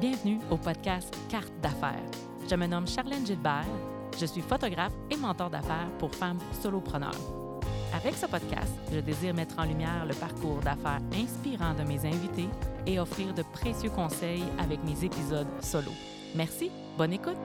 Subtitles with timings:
[0.00, 2.10] Bienvenue au podcast Carte d'affaires.
[2.48, 3.66] Je me nomme Charlène Gilbert.
[4.18, 7.60] Je suis photographe et mentor d'affaires pour femmes solopreneurs.
[7.92, 12.48] Avec ce podcast, je désire mettre en lumière le parcours d'affaires inspirant de mes invités
[12.86, 15.90] et offrir de précieux conseils avec mes épisodes solo.
[16.34, 17.36] Merci, bonne écoute.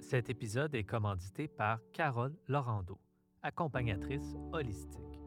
[0.00, 2.98] Cet épisode est commandité par Carole Laurando,
[3.42, 5.18] accompagnatrice holistique.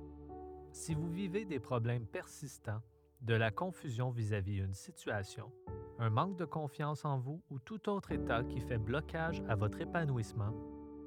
[0.71, 2.83] Si vous vivez des problèmes persistants,
[3.25, 5.51] de la confusion vis-à-vis d'une situation,
[5.97, 9.81] un manque de confiance en vous ou tout autre état qui fait blocage à votre
[9.81, 10.53] épanouissement,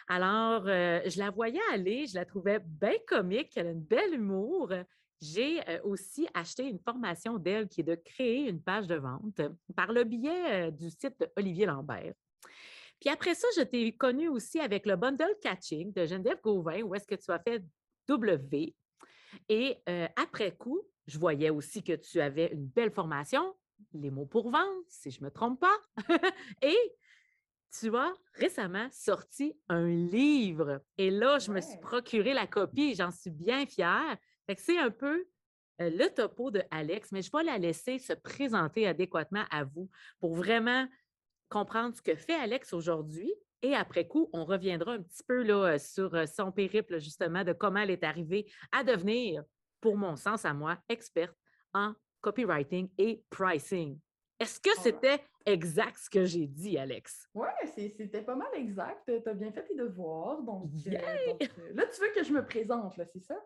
[0.09, 4.15] Alors, euh, je la voyais aller, je la trouvais bien comique, elle a une belle
[4.15, 4.73] humour.
[5.21, 9.41] J'ai euh, aussi acheté une formation d'elle qui est de créer une page de vente
[9.77, 12.15] par le biais euh, du site Olivier Lambert.
[13.01, 16.95] Puis après ça, je t'ai connue aussi avec le bundle catching de Geneviève Gauvin, où
[16.95, 17.65] est-ce que tu as fait
[18.09, 18.75] W?
[19.49, 19.79] Et
[20.15, 23.55] après coup, je voyais aussi que tu avais une belle formation
[23.93, 25.79] les mots pour vendre, si je ne me trompe pas.
[26.63, 26.77] et
[27.79, 30.83] tu as récemment sorti un livre.
[30.99, 34.17] Et là, je me suis procuré la copie et j'en suis bien fière.
[34.57, 35.25] c'est un peu
[35.81, 39.89] euh, le topo de Alex, mais je vais la laisser se présenter adéquatement à vous
[40.21, 40.87] pour vraiment
[41.49, 43.33] comprendre ce que fait Alex aujourd'hui.
[43.63, 47.53] Et après coup, on reviendra un petit peu là, sur euh, son périple, justement, de
[47.53, 49.45] comment elle est arrivée à devenir,
[49.81, 51.37] pour mon sens à moi, experte
[51.73, 53.99] en copywriting et pricing.
[54.41, 57.29] Est-ce que c'était exact ce que j'ai dit, Alex?
[57.35, 57.47] Oui,
[57.77, 59.03] c'était pas mal exact.
[59.07, 60.43] Tu as bien fait tes devoirs.
[60.43, 63.37] Donc, euh, euh, là, tu veux que je me présente, c'est ça?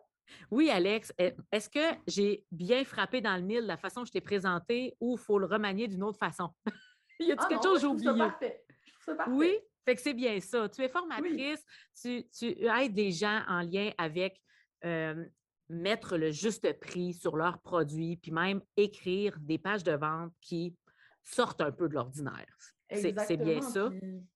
[0.49, 1.13] Oui, Alex.
[1.51, 5.17] Est-ce que j'ai bien frappé dans le mille la façon que je t'ai présenté ou
[5.17, 6.49] il faut le remanier d'une autre façon?
[7.19, 8.17] y a-t-il ah quelque chose que j'ai oublié?
[8.17, 8.65] Parfait.
[9.05, 9.31] parfait.
[9.31, 10.67] Oui, fait que c'est bien ça.
[10.67, 11.63] Tu es formatrice,
[12.01, 14.41] tu, aides des gens en lien avec
[14.83, 15.25] euh,
[15.69, 20.75] mettre le juste prix sur leurs produits, puis même écrire des pages de vente qui
[21.23, 22.45] sortent un peu de l'ordinaire.
[22.91, 23.89] C'est bien ça?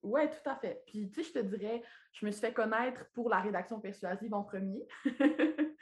[0.04, 0.84] Oui, tout à fait.
[0.86, 1.82] Puis, tu sais, je te dirais,
[2.12, 4.86] je me suis fait connaître pour la rédaction persuasive en premier.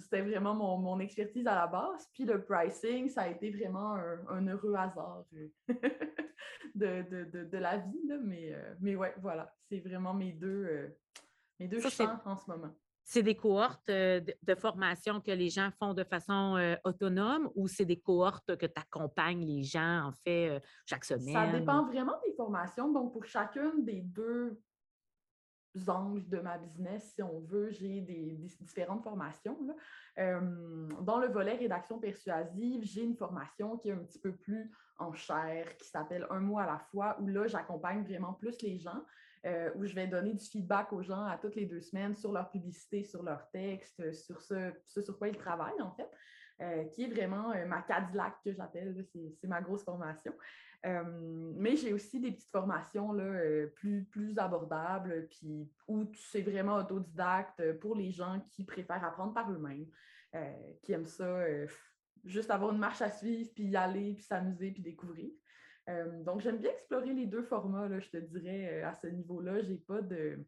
[0.00, 2.10] C'était vraiment mon, expertise à la base.
[2.12, 3.94] Puis le pricing, ça a été vraiment
[4.28, 5.48] un, heureux hasard euh,
[6.74, 8.12] de, la vie.
[8.22, 10.88] Mais, euh, mais ouais, voilà, c'est vraiment mes deux, euh,
[11.60, 12.74] mes deux champs en ce moment
[13.06, 17.68] c'est des cohortes euh, de, formation que les gens font de façon euh, autonome ou
[17.68, 21.32] c'est des cohortes que tu accompagnes les gens, en fait, euh, chaque semaine?
[21.32, 22.92] Ça dépend vraiment des formations.
[22.92, 24.60] Donc, pour chacune des deux
[25.86, 29.56] angles de ma business, si on veut, j'ai des, différentes formations.
[30.16, 34.68] dans le volet rédaction persuasive, j'ai une formation qui est un petit peu plus
[34.98, 38.78] en chair, qui s'appelle Un mot à la fois, où là, j'accompagne vraiment plus les
[38.78, 39.04] gens.
[39.46, 42.32] Euh, où je vais donner du feedback aux gens à toutes les deux semaines sur
[42.32, 46.10] leur publicité, sur leur texte, sur ce, sur quoi ils travaillent, en fait,
[46.62, 50.32] euh, qui est vraiment euh, ma Cadillac que j'appelle, c'est ma grosse formation.
[50.82, 57.78] mais j'ai aussi des petites formations là, plus, plus abordables, puis où c'est vraiment autodidacte
[57.78, 59.86] pour les gens qui préfèrent apprendre par eux-mêmes,
[60.82, 61.40] qui aiment ça,
[62.24, 65.30] juste avoir une marche à suivre, puis y aller, puis s'amuser, puis découvrir.
[65.88, 69.62] Euh, donc, j'aime bien explorer les deux formats, je te dirais, euh, à ce niveau-là.
[69.62, 70.44] J'ai pas de.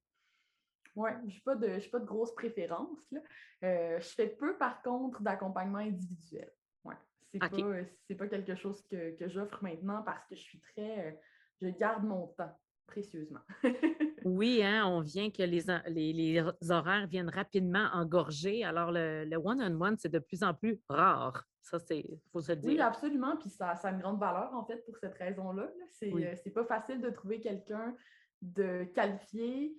[0.96, 3.14] Ouais, j'ai pas de, pas de grosses préférences.
[3.62, 6.50] Euh, je fais peu, par contre, d'accompagnement individuel.
[6.84, 6.96] Ouais.
[7.30, 11.20] C'est pas, pas quelque chose que, que j'offre maintenant parce que je suis très.
[11.60, 12.58] je garde mon temps
[12.88, 13.40] précieusement.
[14.24, 18.64] oui, hein, on vient que les, les, horaires viennent rapidement engorger.
[18.64, 21.44] Alors, le one-on-one, c'est de plus en plus rare.
[21.68, 22.70] Ça, c'est, faut se le dire.
[22.70, 23.36] Oui, absolument.
[23.36, 25.70] Puis ça, ça a une grande valeur, en fait, pour cette raison-là.
[25.90, 27.94] C'est, euh, c'est pas facile de trouver quelqu'un
[28.40, 29.76] de qualifié,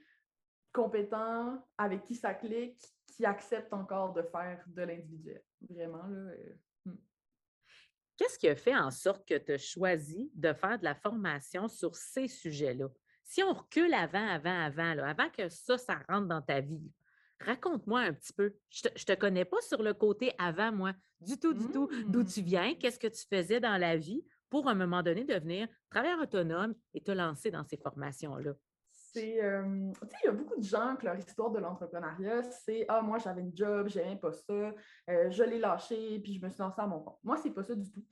[0.71, 5.41] compétent, avec qui ça clique, qui accepte encore de faire de l'individuel.
[5.67, 6.31] Vraiment, là.
[6.31, 6.55] Euh,
[6.85, 6.97] hmm.
[8.17, 11.67] Qu'est-ce qui a fait en sorte que tu as choisi de faire de la formation
[11.67, 12.87] sur ces sujets-là?
[13.23, 16.91] Si on recule avant, avant, avant, là, avant que ça, ça rentre dans ta vie,
[17.39, 18.53] raconte-moi un petit peu.
[18.69, 21.89] Je ne te, connais pas sur le côté avant, moi, du tout, du tout.
[22.07, 22.45] D'où tu mmh.
[22.45, 26.19] viens, qu'est-ce que tu faisais dans la vie pour, à un moment donné, devenir travailleur
[26.19, 28.53] autonome et te lancer dans ces formations-là?
[29.11, 32.43] C'est, euh, tu sais, il y a beaucoup de gens que leur histoire de l'entrepreneuriat,
[32.43, 36.45] c'est Ah, moi, j'avais une job, j'aimais pas ça, euh, je l'ai lâché, puis je
[36.45, 37.17] me suis lancée à mon compte.
[37.23, 38.05] Moi, c'est pas ça du tout.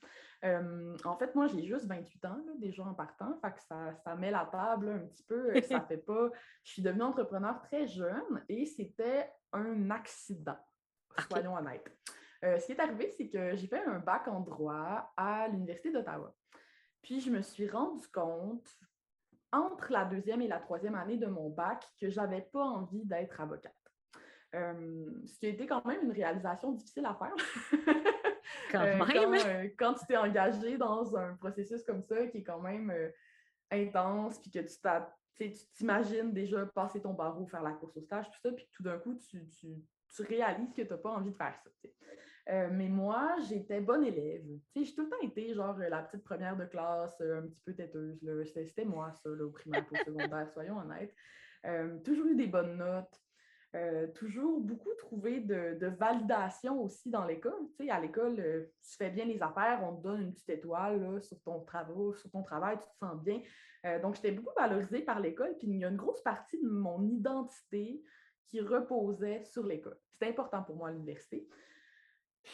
[0.44, 4.16] Euh, en fait, moi, j'ai juste 28 ans déjà en partant, fait que ça, ça
[4.16, 5.62] met la table un petit peu.
[5.62, 6.32] ça fait pas.
[6.64, 10.58] Je suis devenue entrepreneur très jeune et c'était un accident,
[11.30, 11.96] soyons honnêtes.
[12.42, 16.34] ce qui est arrivé, c'est que j'ai fait un bac en droit à l'Université d'Ottawa.
[17.04, 18.68] Puis je me suis rendu compte
[19.52, 23.06] entre la deuxième et la troisième année de mon bac que je n'avais pas envie
[23.06, 23.74] d'être avocate.
[24.56, 27.36] Euh, ce qui a été quand même une réalisation difficile à faire.
[28.72, 29.34] quand, euh, même.
[29.34, 32.94] Euh, quand, tu t'es engagé dans un processus comme ça qui est quand même
[33.72, 38.40] intense, puis que tu t'imagines déjà passer ton barreau, faire la course au stage, tout
[38.42, 39.46] ça, puis tout d'un coup, tu,
[40.20, 41.70] réalises que tu n'as pas envie de faire ça.
[42.50, 44.44] Euh, mais moi, j'étais bonne élève.
[44.76, 47.74] J'ai tout le temps été genre la petite première de classe, euh, un petit peu
[47.74, 48.20] têteuse.
[48.54, 51.14] C'était moi, ça, au primaire au secondaire, soyons honnêtes.
[51.66, 53.22] Euh, toujours eu des bonnes notes.
[54.16, 57.68] toujours beaucoup trouvé de, validation aussi dans l'école.
[57.90, 58.36] à l'école,
[58.82, 62.32] tu fais bien les affaires, on te donne une petite étoile sur, ton travail, sur
[62.32, 63.42] ton travail, tu te sens bien.
[64.02, 65.56] donc, j'étais beaucoup valorisée par l'école.
[65.60, 68.02] Puis, il y a une grosse partie de mon identité
[68.48, 69.98] qui reposait sur l'école.
[70.14, 71.48] C'était important pour moi à l'université.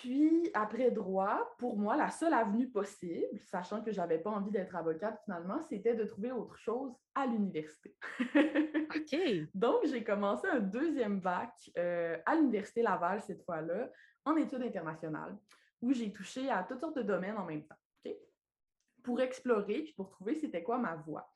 [0.01, 4.49] Puis, après droit, pour moi, la seule avenue possible, sachant que je n'avais pas envie
[4.49, 7.95] d'être avocate finalement, c'était de trouver autre chose à l'université.
[8.95, 9.15] OK.
[9.53, 13.91] Donc, j'ai commencé un deuxième bac euh, à l'Université Laval cette fois-là,
[14.25, 15.37] en études internationales,
[15.81, 17.75] où j'ai touché à toutes sortes de domaines en même temps.
[19.03, 21.29] Pour explorer, puis pour trouver c'était quoi ma voie.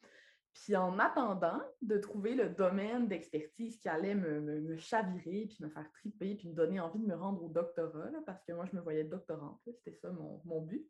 [0.63, 5.89] Puis en attendant de trouver le domaine d'expertise qui allait me, chavirer, puis me faire
[5.91, 8.81] triper, puis me donner envie de me rendre au doctorat, parce que moi, je me
[8.81, 10.85] voyais doctorante, c'était ça mon, but.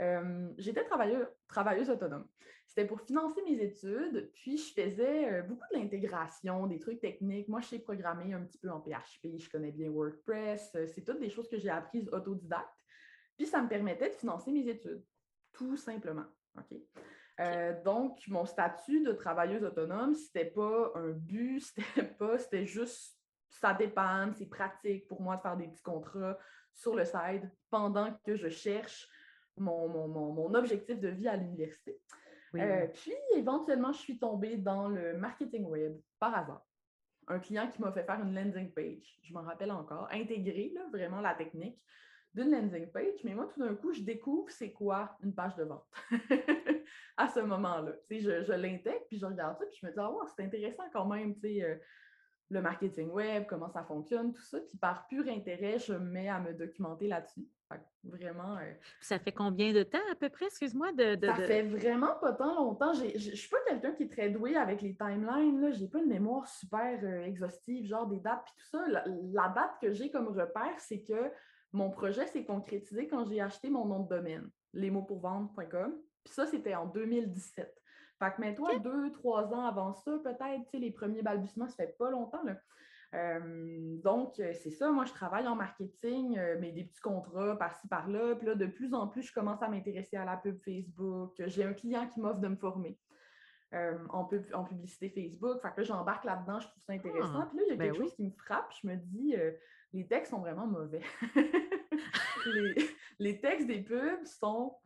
[0.00, 2.26] Euh, j'étais travailleuse, travailleuse autonome.
[2.66, 7.48] C'était pour financer mes études, puis je faisais euh, beaucoup de l'intégration, des trucs techniques.
[7.48, 10.74] Moi, je sais programmer un petit peu en PHP, je connais bien WordPress.
[10.74, 12.68] Euh, c'est toutes des choses que j'ai apprises autodidacte.
[13.36, 15.02] Puis ça me permettait de financer mes études,
[15.52, 16.26] tout simplement.
[16.58, 16.76] OK?
[17.40, 23.18] Euh, donc, mon statut de travailleuse autonome, c'était pas un but, c'était pas, c'était juste,
[23.50, 26.38] ça dépend, c'est pratique pour moi de faire des petits contrats
[26.72, 29.08] sur le side pendant que je cherche
[29.56, 31.98] mon, mon, objectif de vie à l'université.
[32.54, 36.66] Euh, puis, éventuellement, je suis tombée dans le marketing web par hasard.
[37.28, 41.20] Un client qui m'a fait faire une landing page, je m'en rappelle encore, intégrer vraiment
[41.20, 41.78] la technique
[42.32, 45.64] d'une landing page, mais moi, tout d'un coup, je découvre c'est quoi une page de
[45.64, 45.86] vente
[47.16, 47.92] à ce moment-là.
[48.10, 51.06] Je, je l'intègre, puis je regarde ça, puis je me dis, ah, c'est intéressant quand
[51.06, 51.76] même, euh,
[52.50, 54.60] le marketing web, comment ça fonctionne, tout ça.
[54.60, 57.46] Puis par pur intérêt, je me mets à me documenter là-dessus.
[58.04, 58.56] Vraiment.
[58.58, 60.92] Euh, ça fait combien de temps à peu près, excuse-moi?
[60.92, 62.94] De, ça fait vraiment pas tant longtemps.
[62.94, 65.72] Je ne suis pas quelqu'un qui est très doué avec les timelines.
[65.72, 68.86] Je n'ai pas une mémoire super euh, exhaustive, genre des dates, puis tout ça.
[68.86, 71.32] la date que j'ai comme repère, c'est que
[71.72, 75.94] mon projet s'est concrétisé quand j'ai acheté mon nom de domaine, lesmotspourvendre.com.
[76.26, 77.72] Puis ça, c'était en 2017.
[78.18, 82.10] Fait que, mets-toi deux, trois ans avant ça, peut-être, les premiers balbutiements, ça fait pas
[82.10, 82.42] longtemps.
[83.14, 84.90] Euh, donc, euh, c'est ça.
[84.90, 88.34] Moi, je travaille en marketing, euh, mais des petits contrats par-ci, par-là.
[88.34, 91.34] Puis là, de plus en plus, je commence à m'intéresser à la pub Facebook.
[91.46, 92.98] J'ai un client qui m'offre de me former.
[93.72, 94.24] en,
[94.64, 95.60] publicité Facebook.
[95.62, 97.42] Fait que là, j'embarque là-dedans, je trouve ça intéressant.
[97.42, 98.72] Ah, puis là, il y a ben quelque chose qui me frappe.
[98.82, 99.36] Je me dis,
[99.92, 101.02] les textes sont vraiment mauvais.
[103.18, 104.76] les, textes des pubs sont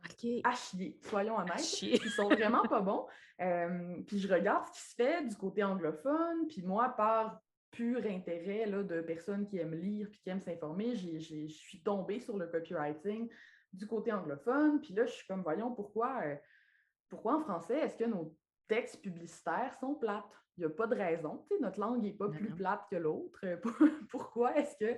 [0.43, 1.81] à chier, soyons honnêtes.
[1.81, 3.05] Ils sont vraiment pas bons.
[3.41, 7.41] Euh, puis je regarde ce qui se fait du côté anglophone, puis moi, par
[7.71, 12.19] pur intérêt là, de personnes qui aiment lire puis qui aiment s'informer, je suis tombée
[12.19, 13.29] sur le copywriting
[13.73, 14.81] du côté anglophone.
[14.81, 16.35] Puis là, je suis comme, voyons, pourquoi, euh,
[17.09, 18.35] pourquoi en français, est-ce que nos
[18.67, 20.25] textes publicitaires sont plates?
[20.61, 21.43] Il n'y a pas de raison.
[21.59, 23.43] notre langue n'est pas plus plate que l'autre.
[24.11, 24.95] Pourquoi est-ce que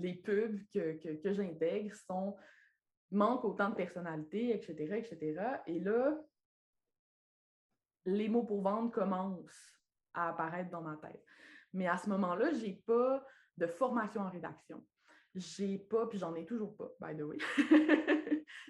[0.00, 2.36] les pubs que, j'intègre sont
[3.12, 5.60] manquent autant de personnalité, etc., etc.
[5.68, 6.18] Et là,
[8.06, 9.78] les mots pour vendre commencent
[10.14, 11.22] à apparaître dans ma tête.
[11.72, 13.24] Mais à ce moment-là, je n'ai pas
[13.56, 14.84] de formation en rédaction.
[15.36, 17.38] J'ai pas, puis j'en ai toujours pas, by the way.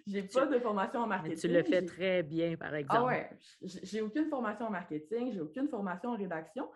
[0.06, 1.38] j'ai pas de formation en marketing.
[1.38, 3.00] tu le fais très bien, par exemple.
[3.00, 6.68] Ah ouais, j'ai aucune formation en marketing, j'ai aucune formation en rédaction.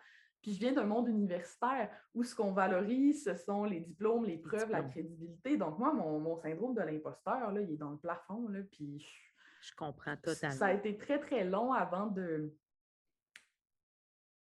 [0.43, 4.39] Puis je viens d'un monde universitaire où ce qu'on valorise, ce sont les diplômes, les
[4.39, 5.57] preuves, la crédibilité.
[5.57, 8.49] Donc, moi, mon, syndrome de l'imposteur, il est dans le plafond.
[8.49, 9.07] Là, puis
[9.61, 10.57] je, comprends totalement.
[10.57, 12.55] Ça a été très, très long avant de,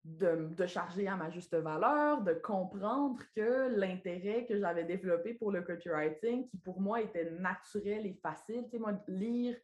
[0.04, 5.62] de, charger à ma juste valeur, de comprendre que l'intérêt que j'avais développé pour le
[5.62, 9.56] copywriting, qui pour moi était naturel et facile, tu sais, moi, lire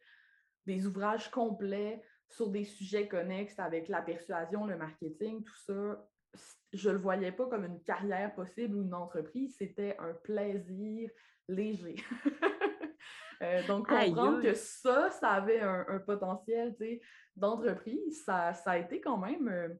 [0.65, 6.07] des ouvrages complets sur des sujets connexes avec la persuasion, le marketing, tout ça,
[6.71, 11.09] je ne le voyais pas comme une carrière possible ou une entreprise, c'était un plaisir
[11.47, 11.95] léger.
[13.41, 16.75] Euh, donc, comprendre que ça, ça avait un, potentiel
[17.37, 19.79] d'entreprise, ça, ça, a été quand même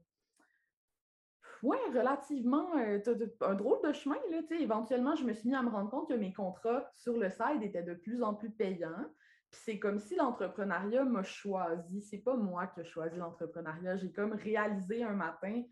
[1.63, 2.99] euh, relativement euh,
[3.41, 4.15] un drôle de chemin.
[4.31, 7.29] Là, éventuellement, je me suis mis à me rendre compte que mes contrats sur le
[7.29, 9.05] site étaient de plus en plus payants.
[9.51, 12.01] c'est comme si l'entrepreneuriat m'a choisi.
[12.01, 13.97] C'est pas moi qui ai choisi l'entrepreneuriat.
[13.97, 15.63] J'ai comme réalisé un matin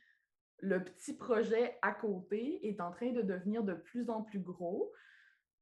[0.60, 4.92] le petit projet à côté est en train de devenir de plus en plus gros.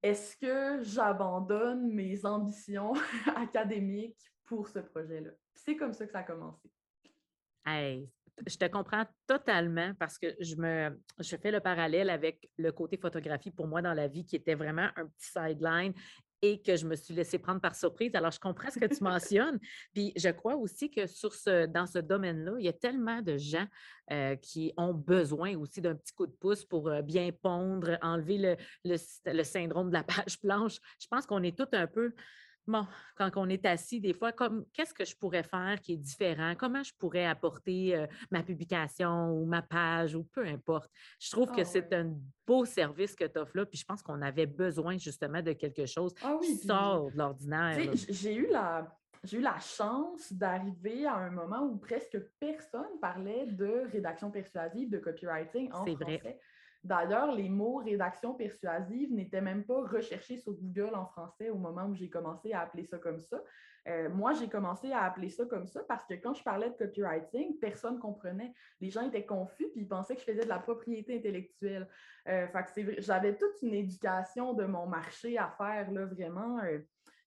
[0.02, 2.94] Est-ce que j'abandonne mes ambitions
[3.36, 5.32] académiques pour ce projet-là?
[5.54, 6.70] C'est comme ça que ça a commencé.
[7.66, 8.10] Hey,
[8.46, 12.98] je te comprends totalement parce que je me je fais le parallèle avec le côté
[12.98, 15.94] photographie pour moi dans la vie qui était vraiment un petit sideline
[16.42, 18.14] et que je me suis laissée prendre par surprise.
[18.14, 19.60] Alors, je comprends ce que tu mentionnes.
[19.94, 23.38] Puis, je crois aussi que sur ce, dans ce domaine-là, il y a tellement de
[23.38, 23.66] gens
[24.12, 28.58] euh, qui ont besoin aussi d'un petit coup de pouce pour euh, bien pondre, enlever
[28.84, 30.78] le, le, syndrome de la page blanche.
[31.00, 32.14] Je pense qu'on est tous un peu
[32.68, 35.98] bon, quand on est assis, des fois, comme qu'est-ce que je pourrais faire qui est
[35.98, 36.54] différent?
[36.58, 40.90] Comment je pourrais apporter euh, ma publication ou ma page ou peu importe?
[41.20, 42.14] Je trouve que ah c'est un
[42.46, 45.86] beau service que tu offres là, puis je pense qu'on avait besoin justement de quelque
[45.86, 47.80] chose ah qui sort de l'ordinaire.
[48.10, 48.88] J'ai eu la.
[49.24, 54.92] J'ai eu la chance d'arriver à un moment où presque personne parlait de rédaction persuasive,
[54.92, 55.96] de copywriting en français.
[55.96, 56.40] Vrai.
[56.86, 61.88] D'ailleurs, les mots rédaction persuasive n'étaient même pas recherchés sur Google en français au moment
[61.88, 63.42] où j'ai commencé à appeler ça comme ça.
[63.88, 66.76] Euh, moi, j'ai commencé à appeler ça comme ça parce que quand je parlais de
[66.76, 68.54] copywriting, personne ne comprenait.
[68.82, 71.88] Les gens étaient confus et ils pensaient que je faisais de la propriété intellectuelle.
[72.28, 72.46] Euh,
[73.00, 76.60] j'avais toute une éducation de mon marché à faire, là, vraiment.
[76.60, 76.80] Euh,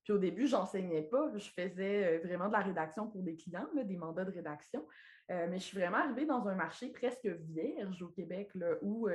[0.05, 3.97] puis au début, j'enseignais pas, je faisais vraiment de la rédaction pour des clients, des
[3.97, 4.87] mandats de rédaction.
[5.29, 9.09] Mais je suis vraiment arrivée dans un marché presque vierge au Québec, là, où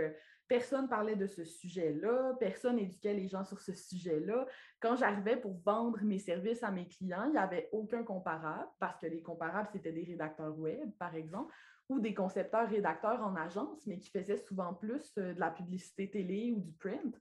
[0.48, 4.46] Personne parlait de ce sujet-là, personne éduquait les gens sur ce sujet-là.
[4.82, 9.00] Quand j'arrivais pour vendre mes services à mes clients, il n'y avait aucun comparable parce
[9.00, 11.53] que les comparables, c'était des rédacteurs web, par exemple,
[11.88, 16.10] ou des concepteurs rédacteurs en agence, mais qui faisaient souvent plus euh, de la publicité
[16.10, 17.20] télé ou du print.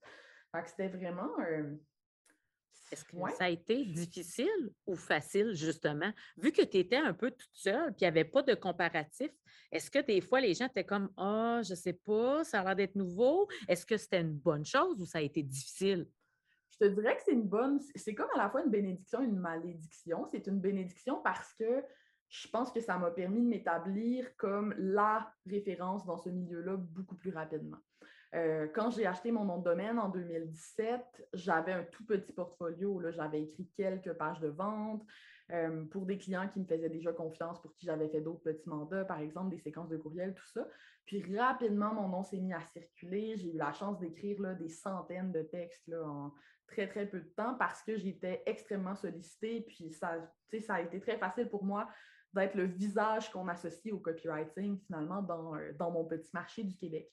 [0.67, 1.75] C'était vraiment euh,
[2.93, 6.13] est-ce que ça a été difficile ou facile, justement?
[6.37, 9.31] Vu que tu étais un peu toute seule, puis il n'y avait pas de comparatif,
[9.71, 12.65] est-ce que des fois les gens étaient comme Ah, oh, je sais pas, ça a
[12.65, 13.49] l'air d'être nouveau?
[13.67, 16.07] Est-ce que c'était une bonne chose ou ça a été difficile?
[16.71, 19.27] Je te dirais que c'est une bonne, c'est comme à la fois une bénédiction et
[19.27, 20.27] une malédiction.
[20.31, 21.83] C'est une bénédiction parce que
[22.29, 27.17] je pense que ça m'a permis de m'établir comme la référence dans ce milieu-là beaucoup
[27.17, 27.79] plus rapidement.
[28.35, 33.03] Euh, quand j'ai acheté mon nom de domaine en 2017, j'avais un tout petit portfolio.
[33.11, 35.05] J'avais écrit quelques pages de vente
[35.51, 38.69] euh, pour des clients qui me faisaient déjà confiance, pour qui j'avais fait d'autres petits
[38.69, 40.67] mandats, par exemple des séquences de courriel, tout ça.
[41.05, 43.37] Puis rapidement, mon nom s'est mis à circuler.
[43.37, 46.33] J'ai eu la chance d'écrire des centaines de textes là, en
[46.67, 49.61] très, très peu de temps parce que j'étais extrêmement sollicitée.
[49.61, 50.15] Puis ça,
[50.67, 51.87] ça a été très facile pour moi
[52.33, 56.75] d'être le visage qu'on associe au copywriting finalement dans, euh, dans mon petit marché du
[56.77, 57.13] Québec.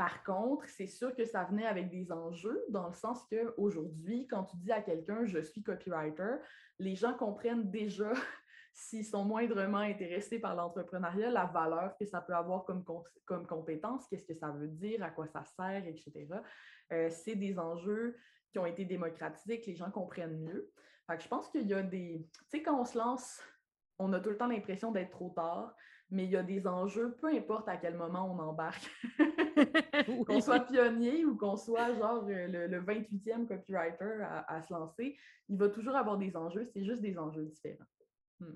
[0.00, 4.44] Par contre, c'est sûr que ça venait avec des enjeux, dans le sens qu'aujourd'hui, quand
[4.44, 6.36] tu dis à quelqu'un je suis copywriter,
[6.78, 8.10] les gens comprennent déjà,
[8.72, 12.82] s'ils sont moindrement intéressés par l'entrepreneuriat, la valeur que ça peut avoir comme,
[13.26, 16.28] comme compétence, qu'est-ce que ça veut dire, à quoi ça sert, etc.
[16.92, 18.16] Euh, c'est des enjeux
[18.52, 20.70] qui ont été démocratisés, que les gens comprennent mieux.
[21.10, 22.26] je pense qu'il y a des.
[22.32, 23.38] Tu sais, quand on se lance,
[23.98, 25.76] on a tout le temps l'impression d'être trop tard
[26.10, 28.90] mais il y a des enjeux, peu importe à quel moment on embarque.
[30.26, 35.16] qu'on soit pionnier ou qu'on soit genre euh, le, 28e copywriter à, se lancer,
[35.48, 37.84] il va toujours avoir des enjeux, c'est juste des enjeux différents.
[38.40, 38.54] Hmm.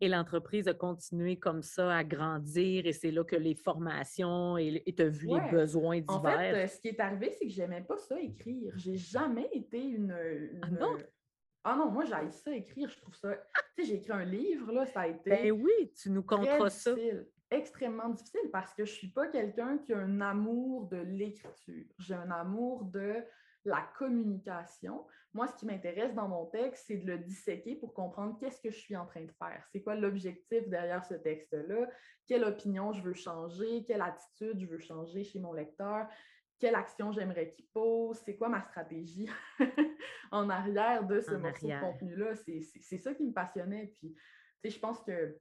[0.00, 4.82] Et l'entreprise a continué comme ça à grandir et c'est là que les formations et
[4.96, 6.16] tu as vu les besoins divers.
[6.16, 8.72] En fait, euh, ce qui est arrivé, c'est que j'aimais pas ça écrire.
[8.76, 10.12] J'ai jamais été une,
[10.62, 10.96] ah non?
[11.64, 12.88] Ah non, moi, j'ai ça écrire.
[12.88, 13.34] Je trouve ça.
[13.76, 15.30] Tu sais, j'ai écrit un livre, là, ça a été.
[15.30, 16.94] Ben oui, tu nous conteras ça.
[17.50, 21.84] extrêmement difficile parce que je ne suis pas quelqu'un qui a un amour de l'écriture.
[21.98, 23.22] J'ai un amour de
[23.64, 25.06] la communication.
[25.34, 28.70] Moi, ce qui m'intéresse dans mon texte, c'est de le disséquer pour comprendre qu'est-ce que
[28.70, 29.64] je suis en train de faire.
[29.70, 31.88] C'est quoi l'objectif derrière ce texte-là?
[32.26, 33.84] Quelle opinion je veux changer?
[33.84, 36.08] Quelle attitude je veux changer chez mon lecteur?
[36.62, 38.18] Quelle action j'aimerais qu'il pose?
[38.24, 39.28] C'est quoi ma stratégie
[40.30, 42.36] en arrière de ce morceau de contenu-là?
[42.36, 43.92] C'est ça qui me passionnait.
[43.98, 44.14] Puis,
[44.70, 45.36] je pense que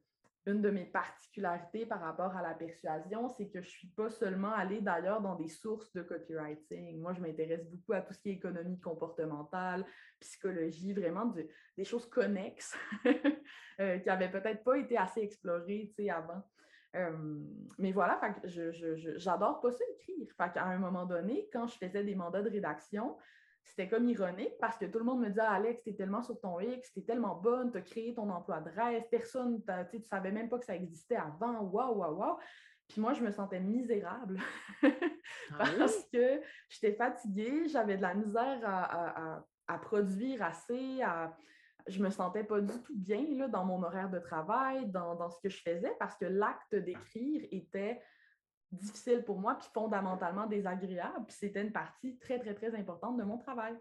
[0.48, 4.10] une de mes particularités par rapport à la persuasion, c'est que je ne suis pas
[4.10, 7.00] seulement allée d'ailleurs dans des sources de copywriting.
[7.00, 9.86] Moi, je m'intéresse beaucoup à tout ce qui est économie comportementale,
[10.22, 11.32] psychologie, vraiment
[11.78, 12.76] des choses connexes
[13.80, 16.42] euh, qui n'avaient peut-être pas été assez explorées avant.
[16.96, 17.40] Euh,
[17.78, 18.72] mais voilà, je,
[19.18, 20.28] j'adore pas ça écrire.
[20.38, 23.18] Fait qu'à un moment donné, quand je faisais des mandats de rédaction,
[23.64, 26.60] c'était comme ironique parce que tout le monde me disait Alex, t'es tellement sur ton
[26.60, 30.50] X, t'es tellement bonne, t'as créé ton emploi de rêve, personne, tu ne savais même
[30.50, 32.38] pas que ça existait avant, waouh, waouh, waouh.
[32.88, 34.38] Puis moi, je me sentais misérable
[34.84, 38.60] ah parce que j'étais fatiguée, j'avais de la misère
[39.68, 41.34] à, produire assez, à...
[41.92, 45.30] je me sentais pas du tout bien là, dans mon horaire de travail, dans, dans
[45.30, 48.02] ce que je faisais, parce que l'acte d'écrire était
[48.72, 51.26] difficile pour moi, puis fondamentalement désagréable.
[51.28, 53.78] Puis c'était une partie très, très, très importante de mon travail.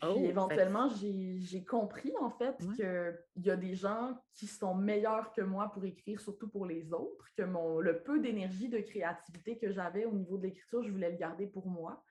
[0.00, 5.32] Puis oh, éventuellement, j'ai compris en fait qu'il y a des gens qui sont meilleurs
[5.32, 9.56] que moi pour écrire, surtout pour les autres, que mon, le peu d'énergie, de créativité
[9.56, 12.04] que j'avais au niveau de l'écriture, je voulais le garder pour moi.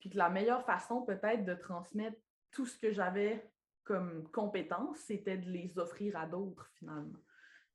[0.00, 2.16] Puis que la meilleure façon peut-être de transmettre
[2.50, 3.46] tout ce que j'avais
[3.88, 7.18] comme compétence, c'était de les offrir à d'autres finalement.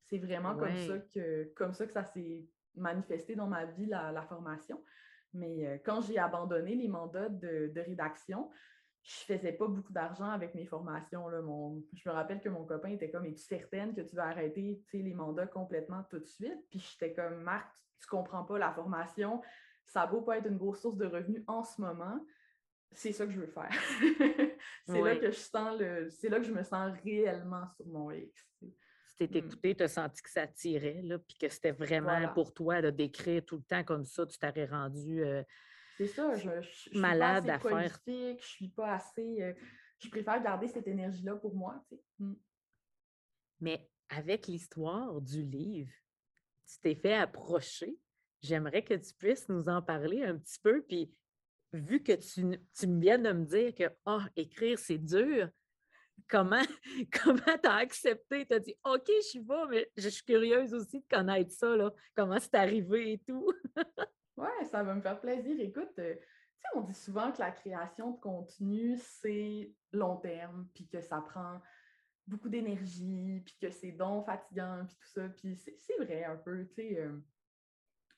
[0.06, 4.22] C'est vraiment comme ça que comme ça que ça s'est manifesté dans ma vie la,
[4.22, 4.80] formation.
[5.32, 8.48] Mais euh, quand j'ai abandonné les mandats de, rédaction,
[9.02, 11.28] je ne faisais pas beaucoup d'argent avec mes formations.
[11.28, 11.40] Là.
[11.92, 15.14] je me rappelle que mon copain était comme Es-tu certaine que tu vas arrêter les
[15.14, 16.64] mandats complètement tout de suite?
[16.70, 17.68] Puis j'étais comme Marc,
[17.98, 19.42] tu ne comprends pas la formation.
[19.84, 22.24] Ça vaut pas être une grosse source de revenus en ce moment.
[22.94, 23.70] C'est ça que je veux faire.
[24.86, 26.08] c'est là que je sens le.
[26.10, 28.48] C'est là que je me sens réellement sur mon X
[29.16, 29.46] tu t'es mmh.
[29.46, 33.44] écouté, tu as senti que ça tirait, puis que c'était vraiment pour toi de d'écrire
[33.44, 35.22] tout le temps comme ça, tu t'aurais rendu
[35.96, 37.98] C'est ça, je, je, malade à faire.
[38.06, 39.54] Je suis pas assez.
[39.98, 41.82] je préfère garder cette énergie-là pour moi.
[42.18, 42.34] Mmh.
[43.60, 45.92] Mais avec l'histoire du livre,
[46.66, 47.96] tu t'es fait approcher.
[48.42, 50.82] J'aimerais que tu puisses nous en parler un petit peu.
[50.82, 51.14] Puis,
[51.78, 55.48] vu que tu, tu viens de me dire que oh, écrire, c'est dur,
[56.28, 56.62] comment
[57.22, 58.46] comment tu as accepté?
[58.46, 61.76] Tu as dit OK, je suis pas, mais je suis curieuse aussi de connaître ça,
[61.76, 61.92] là.
[62.14, 63.52] comment c'est arrivé et tout?
[64.36, 65.56] oui, ça va me faire plaisir.
[65.60, 66.14] Écoute, euh,
[66.74, 71.60] on dit souvent que la création de contenu, c'est long terme, puis que ça prend
[72.26, 75.28] beaucoup d'énergie, puis que c'est donc fatigant, puis tout ça.
[75.28, 77.00] Puis c'est vrai un peu, tu sais.
[77.00, 77.20] Euh,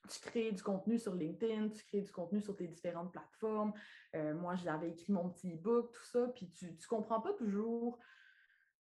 [0.07, 3.73] tu crées du contenu sur LinkedIn, tu crées du contenu sur tes différentes plateformes.
[4.15, 7.99] Euh, moi, j'avais écrit mon petit e-book, tout ça, puis tu ne comprends pas toujours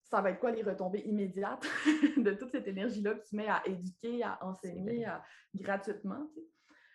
[0.08, 1.66] ça va être quoi les retombées immédiates
[2.16, 5.06] de toute cette énergie-là que tu mets à éduquer, à enseigner
[5.54, 6.30] gratuitement.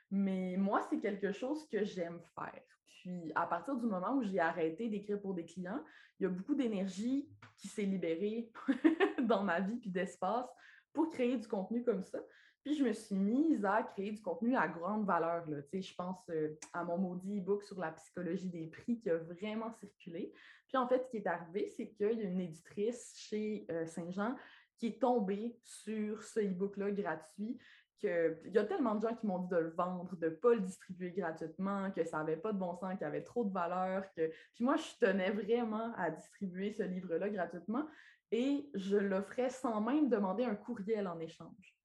[0.09, 2.63] Mais moi, c'est quelque chose que j'aime faire.
[2.87, 5.83] Puis à partir du moment où j'ai arrêté d'écrire pour des clients,
[6.19, 8.51] il y a beaucoup d'énergie qui s'est libérée
[9.23, 10.47] dans ma vie puis d'espace
[10.93, 12.19] pour créer du contenu comme ça.
[12.63, 15.49] Puis je me suis mise à créer du contenu à grande valeur.
[15.49, 15.57] Là.
[15.73, 19.71] Je pense euh, à mon maudit e-book sur la psychologie des prix qui a vraiment
[19.71, 20.31] circulé.
[20.67, 23.85] Puis en fait, ce qui est arrivé, c'est qu'il y a une éditrice chez euh,
[23.87, 24.35] Saint-Jean
[24.77, 27.57] qui est tombée sur ce e-book-là gratuit.
[27.99, 30.31] Que, il y a tellement de gens qui m'ont dit de le vendre, de ne
[30.31, 33.53] pas le distribuer gratuitement, que ça n'avait pas de bon sens, qu'il avait trop de
[33.53, 34.11] valeur.
[34.13, 34.31] Que...
[34.55, 37.87] Puis moi, je tenais vraiment à distribuer ce livre-là gratuitement
[38.31, 41.80] et je l'offrais sans même demander un courriel en échange.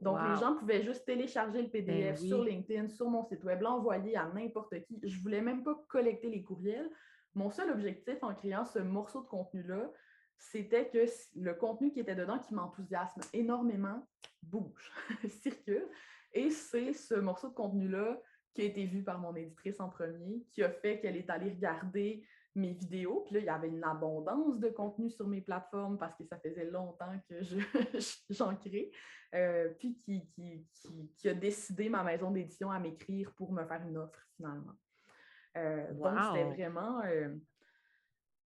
[0.00, 3.60] Donc, les gens pouvaient juste télécharger le PDF ben sur LinkedIn, sur mon site web,
[3.60, 4.98] l'envoyer à n'importe qui.
[5.02, 6.90] Je ne voulais même pas collecter les courriels.
[7.34, 9.90] Mon seul objectif en créant ce morceau de contenu-là,
[10.38, 11.04] c'était que
[11.36, 14.08] le contenu qui était dedans, qui m'enthousiasme énormément,
[14.42, 14.90] bouge,
[15.28, 15.86] circule.
[16.32, 18.20] Et c'est ce morceau de contenu-là
[18.54, 21.50] qui a été vu par mon éditrice en premier, qui a fait qu'elle est allée
[21.50, 23.22] regarder mes vidéos.
[23.26, 26.38] Puis là, il y avait une abondance de contenu sur mes plateformes parce que ça
[26.38, 27.40] faisait longtemps que
[28.30, 28.90] j'en crée.
[29.34, 30.28] Euh, puis qui,
[31.16, 34.72] qui, a décidé ma maison d'édition à m'écrire pour me faire une offre finalement.
[35.56, 37.00] Euh, donc, c'était vraiment.
[37.04, 37.34] Euh,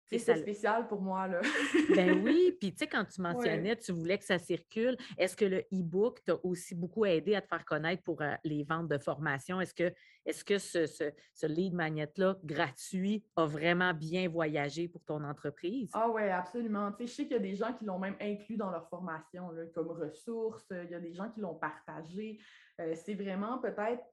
[0.10, 1.42] C'est spécial pour moi, là.
[1.96, 4.96] ben oui, puis tu sais, quand tu mentionnais, tu voulais que ça circule.
[5.18, 8.64] Est-ce que le e-book t'a aussi beaucoup aidé à te faire connaître pour euh, les
[8.64, 9.60] ventes de formation?
[9.60, 9.94] Est-ce que,
[10.26, 15.90] est que ce, ce, lead magnet-là, gratuit, a vraiment bien voyagé pour ton entreprise?
[15.94, 16.92] Ah oui, absolument.
[16.94, 18.88] Tu sais, je sais qu'il y a des gens qui l'ont même inclus dans leur
[18.88, 20.66] formation là, comme ressource.
[20.72, 22.40] Il y a des gens qui l'ont partagé.
[22.80, 24.04] Euh, c'est vraiment peut-être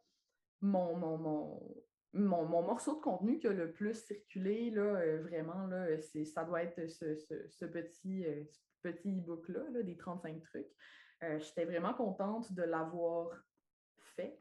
[0.61, 1.61] mon, mon, mon,
[2.15, 5.87] mon, morceau de contenu qui a le plus circulé, là, euh, vraiment, là,
[6.25, 8.45] ça doit être ce, petit, euh,
[8.83, 10.67] petit e-book-là, des 35 trucs.
[11.23, 13.29] Euh, j'étais vraiment contente de l'avoir
[14.17, 14.39] fait.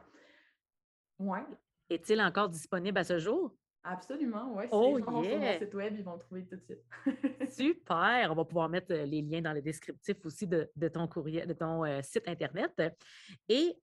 [1.19, 1.43] Ouais.
[1.89, 3.55] Est-il encore disponible à ce jour?
[3.85, 4.65] Absolument, oui.
[4.71, 6.83] Oh, sur mon site web, ils vont le trouver tout de suite.
[7.51, 8.31] Super!
[8.31, 11.83] On va pouvoir mettre les liens dans le descriptif aussi de, ton courrier, de ton
[12.01, 12.81] site Internet.
[13.49, 13.77] Et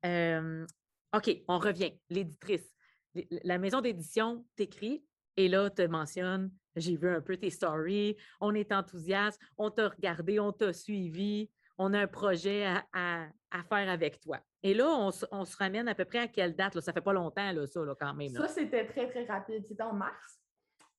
[1.13, 1.93] OK, on revient.
[2.09, 2.73] L'éditrice
[3.15, 5.05] la maison d'édition t'écrit
[5.37, 9.89] et là, te mentionne j'ai vu un peu tes stories, on est enthousiaste, on t'a
[9.89, 13.29] regardé, on t'a suivi, on a un projet à,
[13.69, 14.39] faire avec toi.
[14.63, 16.75] Et là, on, se ramène à peu près à quelle date?
[16.75, 16.81] Là?
[16.81, 18.29] Ça fait pas longtemps, là, ça, quand même.
[18.29, 19.65] Ça, c'était très, très rapide.
[19.67, 20.41] C'était en mars.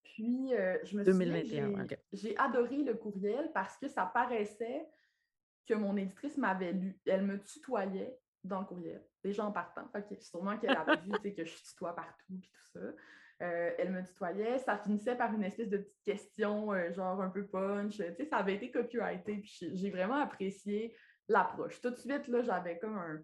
[0.04, 4.86] Puis, euh, je me 2021, j'ai adoré le courriel parce que ça paraissait
[5.68, 7.00] que mon éditrice m'avait lu.
[7.06, 9.90] Elle me tutoyait dans le courriel, déjà en partant.
[9.96, 12.80] OK, sûrement qu'elle avait vu que je tutoie partout et tout ça.
[13.42, 14.60] Euh, elle me tutoyait.
[14.60, 17.98] Ça finissait par une espèce de petite question, euh, genre un peu punch.
[18.30, 19.38] Ça avait été copyrighté.
[19.38, 20.96] Puis j'ai vraiment apprécié
[21.28, 21.82] l'approche.
[21.82, 23.20] Tout de suite, là, j'avais comme un,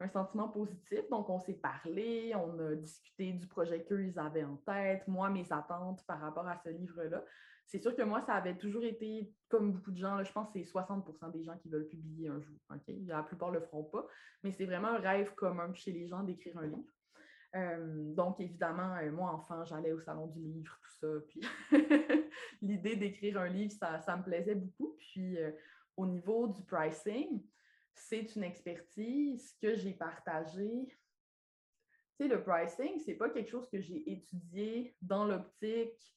[0.00, 1.08] un, sentiment positif.
[1.10, 5.50] Donc, on s'est parlé, on a discuté du projet qu'ils avaient en tête, moi, mes
[5.50, 7.24] attentes par rapport à ce livre-là.
[7.66, 10.62] C'est sûr que moi, ça avait toujours été, comme beaucoup de gens, je pense que
[10.62, 12.56] c'est 60% des gens qui veulent publier un jour.
[13.06, 14.06] La plupart ne le feront pas,
[14.42, 16.84] mais c'est vraiment un rêve commun chez les gens d'écrire un livre.
[17.54, 21.06] Euh, donc, évidemment, euh, moi, enfant, j'allais au salon du livre, tout ça.
[21.28, 21.40] Puis
[22.62, 24.96] l'idée d'écrire un livre, ça, me plaisait beaucoup.
[24.98, 25.52] Puis euh,
[25.96, 27.44] au niveau du pricing,
[27.94, 30.88] c'est une expertise que j'ai partagée.
[32.16, 36.14] Tu sais, le pricing, ce n'est pas quelque chose que j'ai étudié dans l'optique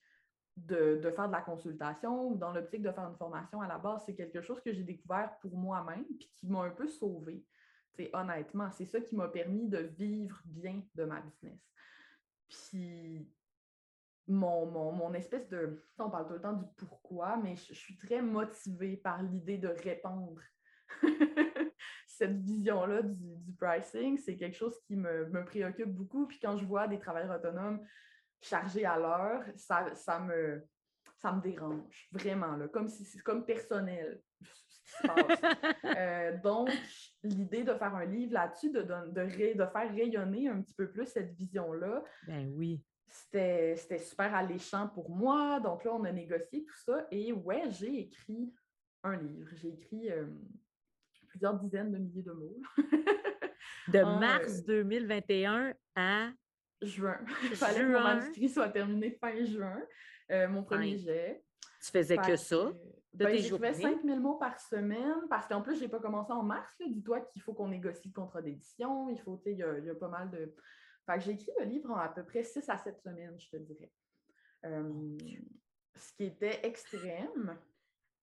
[0.58, 4.04] de, faire de la consultation ou dans l'optique de faire une formation à la base,
[4.06, 7.46] c'est quelque chose que j'ai découvert pour moi-même puis qui m'a un peu sauvée.
[8.14, 11.60] honnêtement, c'est ça qui m'a permis de vivre bien de ma business.
[12.50, 13.32] Puis
[14.28, 15.84] mon, mon, espèce de.
[16.00, 19.70] On parle tout le temps du pourquoi, mais je, suis très motivée par l'idée de
[19.70, 20.42] répandre
[22.08, 24.18] cette vision-là du, pricing.
[24.18, 26.28] C'est quelque chose qui me, me, préoccupe beaucoup.
[26.28, 27.80] Puis quand je vois des travailleurs autonomes
[28.42, 30.64] chargé à l'heure, ça, ça, me,
[31.18, 34.22] ça me dérange, vraiment, là, comme si c'est comme personnel.
[35.84, 36.70] Euh, donc,
[37.22, 41.06] l'idée de faire un livre là-dessus, de, de, de, faire rayonner un petit peu plus
[41.08, 42.82] cette vision-là, ben oui.
[43.10, 45.60] C'était super alléchant pour moi.
[45.60, 47.08] Donc là, on a négocié tout ça.
[47.12, 48.54] Et ouais, j'ai écrit
[49.04, 49.50] un livre.
[49.56, 50.26] J'ai écrit euh,
[51.28, 52.58] plusieurs dizaines de milliers de mots.
[53.88, 56.30] de mars 2021 euh, à
[56.82, 57.18] juin.
[57.44, 59.82] Il fallait que mon manuscrit soit terminé fin juin,
[60.32, 61.44] euh, mon premier jet.
[61.82, 62.72] Tu faisais que ça?
[63.14, 66.44] De ben, J'écrivais 5000 mots par semaine parce qu'en plus, je n'ai pas commencé en
[66.44, 66.72] mars.
[66.80, 69.10] Dis-toi qu'il faut qu'on négocie le contrat d'édition.
[69.10, 70.54] Il faut, il y, a, pas mal de.
[71.06, 73.58] Fait j'ai écrit le livre en à peu près 6 à 7 semaines, je te
[73.58, 73.92] dirais.
[74.66, 75.18] Euh,
[75.96, 77.58] ce qui était extrême.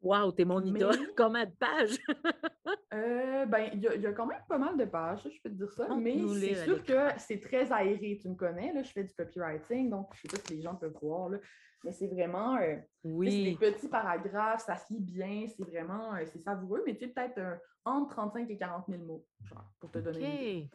[0.04, 0.94] Wow, t'es mon idole!
[1.16, 1.98] Combien de pages?
[2.92, 5.72] Euh, ben, il y, a quand même pas mal de pages, je peux te dire
[5.72, 5.88] ça.
[5.96, 8.18] mais c'est sûr que c'est très aéré.
[8.22, 10.62] Tu me connais, là, je fais du copywriting, donc je ne sais pas si les
[10.62, 11.28] gens peuvent voir.
[11.28, 11.38] Là,
[11.82, 12.56] mais c'est vraiment.
[12.56, 13.56] Euh, oui.
[13.60, 16.14] des petits paragraphes, ça se lit bien, c'est vraiment.
[16.14, 17.40] Euh, c'est savoureux, mais tu sais, peut-être
[17.84, 20.70] entre 35 et 40 000 mots, genre, pour te donner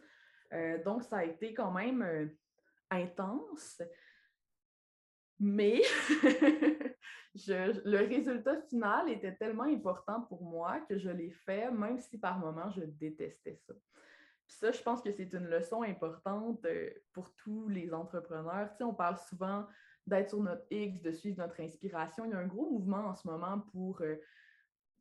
[0.52, 0.84] une idée.
[0.84, 2.30] donc, ça a été quand même
[2.92, 3.82] intense.
[5.39, 5.82] Mais
[7.36, 12.39] le résultat final était tellement important pour moi que je l'ai fait, même si par
[12.39, 13.74] moments je détestais ça.
[14.48, 18.76] ça, je pense que c'est une leçon importante euh, pour tous les entrepreneurs.
[18.78, 19.68] Tu on parle souvent
[20.08, 22.26] d'être sur notre X, de suivre notre inspiration.
[22.26, 24.15] Il y a un gros mouvement en ce moment pour euh,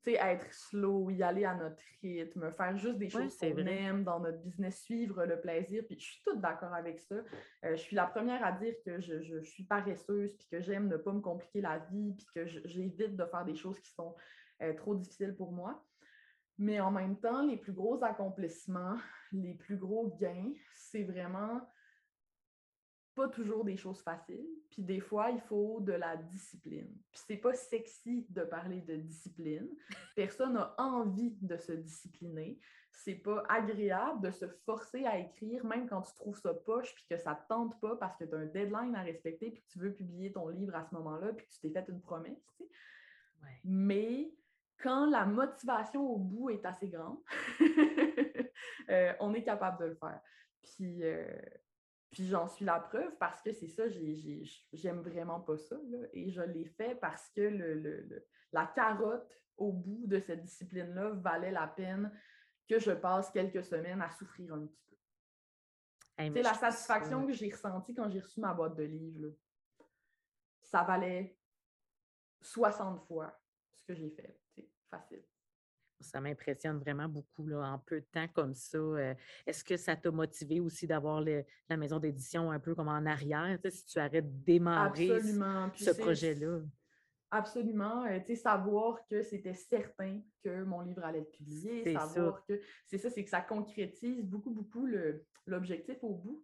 [0.07, 4.39] être slow, y aller à notre rythme, faire juste des choses qu'on aime dans notre
[4.39, 5.83] business, suivre le plaisir.
[5.87, 7.17] Puis je suis toute d'accord avec ça.
[7.17, 10.97] Euh, je suis la première à dire que je, suis paresseuse, puis que j'aime ne
[10.97, 14.15] pas me compliquer la vie, puis que j'évite de faire des choses qui sont
[14.63, 15.85] euh, trop difficiles pour moi.
[16.59, 18.97] Mais en même temps, les plus gros accomplissements,
[19.33, 21.61] les plus gros gains, c'est vraiment
[23.19, 24.47] pas toujours des choses faciles.
[24.71, 26.89] Puis des fois, il faut de la discipline.
[27.11, 29.69] Puis c'est pas sexy de parler de discipline.
[30.17, 32.61] Personne n'a envie de se discipliner.
[32.93, 37.07] C'est pas agréable de se forcer à écrire, même quand tu trouves ça poche, puis
[37.11, 39.73] que ça te tente pas parce que tu as un deadline à respecter, puis que
[39.73, 42.57] tu veux publier ton livre à ce moment-là, puis que tu t'es fait une promesse.
[43.65, 44.33] Mais
[44.79, 47.19] quand la motivation au bout est assez grande,
[48.91, 50.21] euh, on est capable de le faire.
[50.63, 51.27] Puis, euh,
[52.11, 53.85] puis j'en suis la preuve parce que c'est ça,
[54.73, 55.77] j'aime vraiment pas ça.
[56.13, 61.51] et je l'ai fait parce que le, la carotte au bout de cette discipline-là valait
[61.51, 62.11] la peine
[62.69, 64.97] que je passe quelques semaines à souffrir un petit peu.
[66.17, 69.35] c'est la satisfaction que j'ai ressentie quand j'ai reçu ma boîte de livres.
[70.63, 71.37] Ça valait
[72.41, 73.39] 60 fois
[73.75, 74.39] ce que j'ai fait.
[74.55, 75.25] C'est facile.
[76.01, 78.79] Ça m'impressionne vraiment beaucoup là, en peu de temps comme ça.
[78.79, 79.15] Euh,
[79.47, 83.59] est-ce que ça t'a motivé aussi d'avoir la maison d'édition un peu comme en arrière,
[83.69, 85.21] si tu arrêtes de démarrer
[85.77, 86.61] ce projet-là?
[87.31, 88.05] Absolument.
[88.05, 92.61] Euh, tu sais, savoir que c'était certain que mon livre allait être publié, savoir que
[92.87, 94.89] c'est ça, c'est que ça concrétise beaucoup, beaucoup
[95.47, 96.43] l'objectif au bout.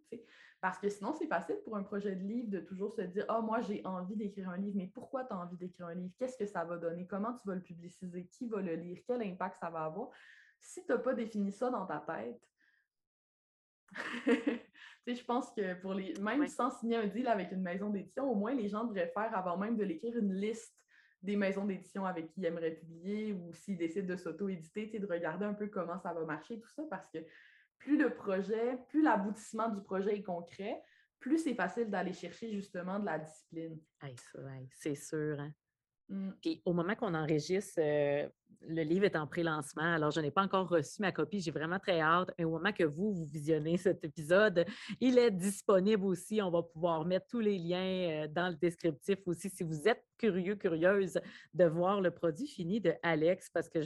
[0.65, 3.39] Parce que sinon, c'est facile pour un projet de livre de toujours se dire Ah,
[3.39, 6.11] moi, j'ai envie d'écrire un livre, mais pourquoi tu as envie d'écrire un livre?
[6.17, 7.05] Qu'est-ce que ça va donner?
[7.05, 8.25] Comment tu vas le publiciser?
[8.31, 8.97] Qui va le lire?
[9.05, 10.09] Quel impact ça va avoir?
[10.59, 12.41] Si tu n'as pas défini ça dans ta tête,
[15.05, 16.15] je pense que pour les.
[16.19, 19.37] Même sans signer un deal avec une maison d'édition, au moins les gens devraient faire
[19.37, 20.75] avant même de l'écrire une liste
[21.21, 25.45] des maisons d'édition avec qui ils aimeraient publier ou s'ils décident de s'auto-éditer, de regarder
[25.45, 27.19] un peu comment ça va marcher, tout ça, parce que
[27.77, 30.81] plus le projet, plus l'aboutissement du projet est concret,
[31.19, 33.79] plus c'est facile d'aller chercher justement de la discipline.
[34.71, 35.39] c'est sûr.
[35.39, 35.51] Hein.
[36.09, 36.31] Mmh.
[36.41, 38.27] Puis au moment qu'on enregistre, euh,
[38.67, 41.79] le livre est en pré-lancement, alors je n'ai pas encore reçu ma copie, j'ai vraiment
[41.79, 42.31] très hâte.
[42.37, 44.65] Et au moment que vous, vous visionnez cet épisode,
[44.99, 46.41] il est disponible aussi.
[46.41, 50.03] On va pouvoir mettre tous les liens euh, dans le descriptif aussi si vous êtes
[50.17, 51.19] curieux, curieuse
[51.53, 53.79] de voir le produit fini de Alex, parce que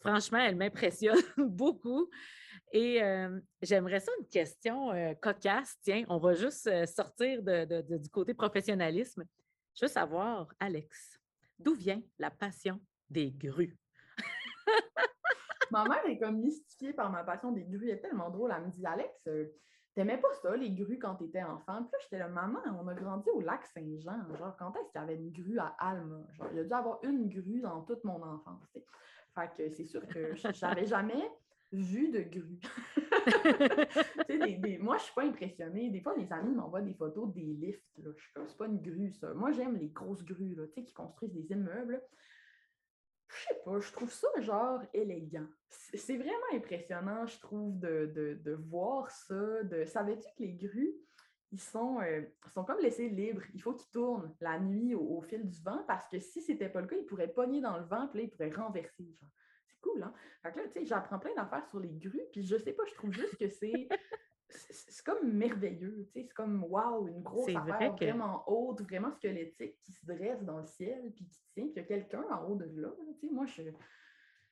[0.00, 2.10] franchement, elle m'impressionne beaucoup.
[2.72, 5.76] Et euh, j'aimerais ça une question cocasse.
[5.82, 9.24] Tiens, on va juste sortir du côté professionnalisme.
[9.74, 11.19] Je veux savoir, Alex,
[11.60, 13.76] D'où vient la passion des grues?
[15.70, 17.90] ma mère est comme mystifiée par ma passion des grues.
[17.90, 18.52] Elle est tellement drôle.
[18.56, 19.46] Elle me dit Alex, euh,
[19.94, 21.82] t'aimais pas ça, les grues, quand t'étais enfant?
[21.82, 24.34] Puis là, j'étais là, maman, on a grandi au lac Saint-Jean.
[24.36, 26.22] Genre, quand est-ce qu'il y avait une grue à Alma?
[26.32, 28.78] Genre, il a dû avoir une grue dans toute mon enfance.
[29.34, 31.30] Fait que c'est sûr que j'avais jamais
[31.72, 32.58] vu de grue.
[34.82, 35.90] moi, je suis pas impressionnée.
[35.90, 37.84] Des fois, mes amis m'envoient des photos des lifts.
[37.98, 38.10] Là.
[38.16, 39.32] Je suis comme, c'est pas une grue, ça.
[39.34, 42.02] Moi, j'aime les grosses grues là, qui construisent des immeubles.
[43.28, 45.46] Je sais pas, je trouve ça genre élégant.
[45.68, 49.62] C'est vraiment impressionnant, je trouve, de, voir ça.
[49.62, 49.84] De...
[49.84, 50.94] Savais-tu que les grues,
[51.52, 53.42] ils sont, euh, sont comme laissés libres?
[53.54, 56.80] Il faut qu'ils tournent la nuit au, fil du vent parce que si c'était pas
[56.80, 59.08] le cas, ils pourraient pogner dans le vent puis là, ils pourraient renverser.
[59.20, 59.30] Genre
[59.80, 60.12] cool, hein?
[60.42, 62.84] Fait que là, tu sais, j'apprends plein d'affaires sur les grues, puis je sais pas,
[62.86, 63.88] je trouve juste que c'est.
[64.48, 69.78] c'est comme merveilleux, tu sais, c'est comme wow, une grosse affaire vraiment haute, vraiment squelettique
[69.82, 72.44] qui se dresse dans le ciel puis qui tient, puis il y a quelqu'un en
[72.46, 72.88] haut de là,
[73.20, 73.62] tu sais, moi je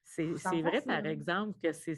[0.05, 1.97] C'est vrai par exemple que c'est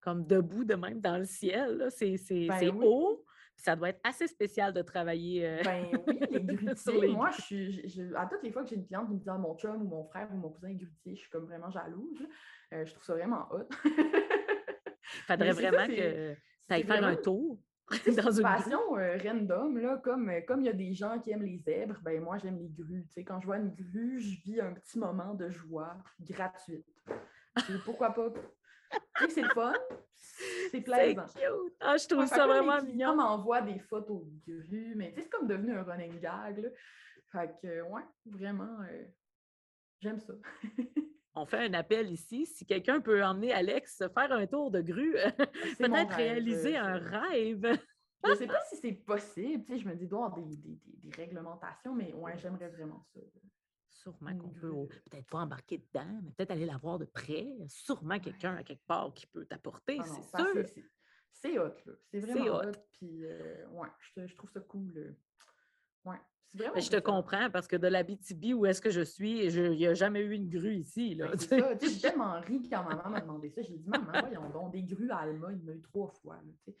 [0.00, 2.16] comme debout de même dans le ciel, c'est
[2.48, 3.24] ben haut,
[3.56, 5.46] ça doit être assez spécial de travailler.
[5.46, 7.08] Euh, ben oui, les grutiers.
[7.08, 9.38] moi, je suis, à toutes les fois que j'ai une cliente qui me dit ah,
[9.38, 12.26] mon chum ou mon frère ou mon cousin est grutier, je suis comme vraiment jalouse.
[12.72, 13.68] Euh, je trouve ça vraiment hot.
[13.84, 13.92] Il
[15.26, 16.34] faudrait vraiment que
[16.68, 17.58] ça aille faire un tour.
[18.16, 21.44] dans une passion euh, random, là, comme comme il y a des gens qui aiment
[21.44, 23.06] les zèbres, ben moi j'aime les grues.
[23.24, 26.84] quand je vois une grue, je vis un petit moment de joie gratuite.
[27.84, 28.32] pourquoi pas?
[29.28, 29.72] c'est fun,
[30.70, 31.26] c'est plaisant.
[31.80, 33.10] Ah, je trouve ça vraiment mignon.
[33.10, 36.58] On m'envoie des photos de grues, mais c'est comme devenu un running gag.
[36.58, 36.68] Là.
[37.30, 39.04] Fait que, ouais, vraiment, euh,
[40.00, 40.34] j'aime ça.
[41.36, 42.46] on fait un appel ici.
[42.46, 45.12] Si quelqu'un peut emmener Alex faire un tour de grue,
[45.78, 47.78] peut-être réaliser un rêve.
[48.24, 49.64] je ne sais pas si c'est possible.
[49.64, 53.02] Tu sais, je me dis, il doit des, des, des, réglementations, mais ouais, j'aimerais vraiment
[53.14, 53.20] ça.
[53.88, 57.46] Sûrement qu'on peut peut-être pas embarquer dedans, mais peut-être aller la voir de près.
[57.68, 60.82] Sûrement quelqu'un à quelque part qui peut t'apporter, ah c'est sûr.
[61.32, 61.92] C'est hot, là.
[62.10, 62.72] C'est vraiment hot.
[62.92, 65.16] Puis, euh, ouais, je, je, trouve ça cool.
[66.04, 66.16] Ouais.
[66.54, 69.86] Mais je te comprends parce que de l'Abitibi, où est-ce que je suis, il n'y
[69.86, 71.14] a jamais eu une grue ici.
[71.14, 71.74] Ben, c'est ça.
[71.80, 73.62] J'ai tellement ri quand maman m'a demandé ça.
[73.62, 76.36] J'ai dit, maman, voyons donc, des grues à Alma, il m'a eu trois fois.
[76.36, 76.72] Là,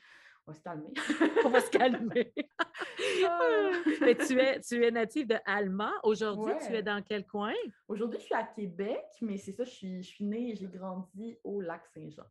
[0.46, 0.92] on va se calmer.
[1.44, 2.32] on va se calmer.
[3.28, 3.70] Ah.
[4.02, 5.90] Mais tu es, tu es native de Alma.
[6.02, 7.54] Aujourd'hui, tu es dans quel coin?
[7.88, 10.68] Aujourd'hui, je suis à Québec, mais c'est ça, je suis, je suis née et j'ai
[10.68, 12.24] grandi au lac Saint-Jean.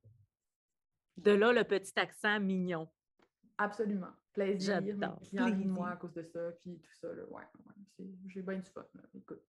[1.17, 2.87] De là, le petit accent mignon.
[3.57, 4.11] Absolument.
[4.33, 4.81] Plaisir.
[4.81, 7.07] Mes moi à cause de ça, puis tout ça.
[7.07, 7.23] Là.
[7.29, 7.43] Ouais,
[7.99, 8.85] ouais j'ai bien du fun.
[9.13, 9.41] Écoute,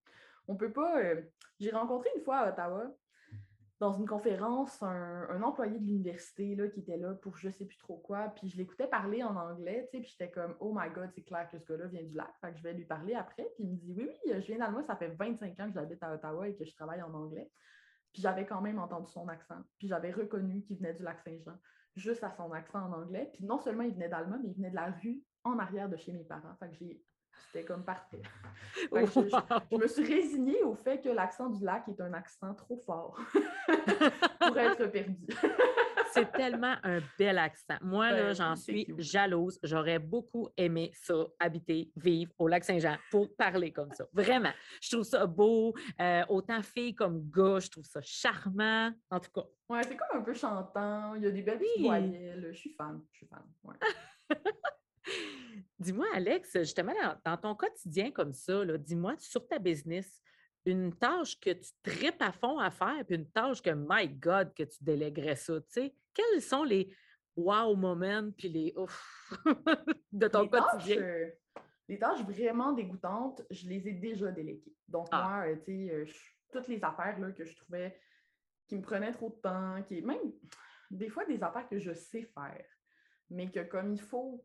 [0.46, 1.00] on peut pas.
[1.00, 1.22] Euh,
[1.58, 2.94] j'ai rencontré une fois à Ottawa
[3.78, 7.98] dans une conférence un, employé de l'université qui était là pour je sais plus trop
[7.98, 11.48] quoi, puis je l'écoutais parler en anglais, puis j'étais comme Oh my God, c'est clair
[11.50, 13.46] que ce gars-là vient du lac, fait que je vais lui parler après.
[13.54, 16.02] Puis il me dit Oui, oui, je viens d'Allemagne, ça fait 25 ans que j'habite
[16.02, 17.50] à Ottawa et que je travaille en anglais.
[18.12, 21.58] Puis j'avais quand même entendu son accent, puis j'avais reconnu qu'il venait du lac Saint-Jean,
[21.96, 23.30] juste à son accent en anglais.
[23.32, 25.96] Puis non seulement il venait d'Allemagne, mais il venait de la rue en arrière de
[25.96, 26.54] chez mes parents.
[26.58, 27.02] Fait que j'ai
[27.52, 28.22] c'était comme parfait.
[28.92, 33.18] je, me suis résignée au fait que l'accent du lac est un accent trop fort
[34.40, 35.26] pour être perdu.
[36.12, 37.76] c'est tellement un bel accent.
[37.82, 39.58] Moi, là, j'en suis jalouse.
[39.62, 44.06] J'aurais beaucoup aimé ça, habiter, vivre au lac Saint-Jean pour parler comme ça.
[44.12, 44.52] Vraiment.
[44.80, 45.74] Je trouve ça beau.
[46.00, 48.92] Euh, autant fille comme gars, je trouve ça charmant.
[49.10, 49.46] En tout cas.
[49.68, 51.14] Ouais, c'est comme un peu chantant.
[51.16, 51.84] Il y a des belles oui.
[51.84, 52.48] voyelles.
[52.52, 53.02] Je suis fan.
[53.12, 53.42] Je suis fan.
[55.78, 56.92] Dis-moi, Alex, justement,
[57.24, 60.20] dans, ton quotidien comme ça, dis-moi sur ta business,
[60.64, 64.52] une tâche que tu tripes à fond à faire, puis une tâche que, my God,
[64.54, 66.92] que tu délèguerais ça, tu sais, quels sont les
[67.36, 69.32] wow moments, puis les ouf
[70.12, 70.98] de ton quotidien?
[70.98, 71.30] Euh,
[71.88, 74.74] les tâches vraiment dégoûtantes, je les ai déjà déléguées.
[74.88, 75.22] Donc, ah.
[75.22, 76.04] moi, euh, tu sais, euh,
[76.52, 77.96] toutes les affaires là, que je trouvais
[78.66, 80.32] qui me prenaient trop de temps, qui même
[80.90, 82.66] des fois des affaires que je sais faire,
[83.30, 84.44] mais que comme il faut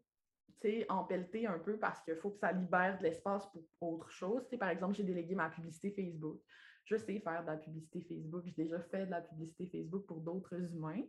[0.90, 4.48] en pelleter un peu parce qu'il faut que ça libère de l'espace pour autre chose.
[4.60, 6.40] par exemple, j'ai délégué ma publicité Facebook.
[6.86, 8.44] Je sais faire de la publicité Facebook.
[8.46, 11.04] J'ai déjà fait de la publicité Facebook pour d'autres humains.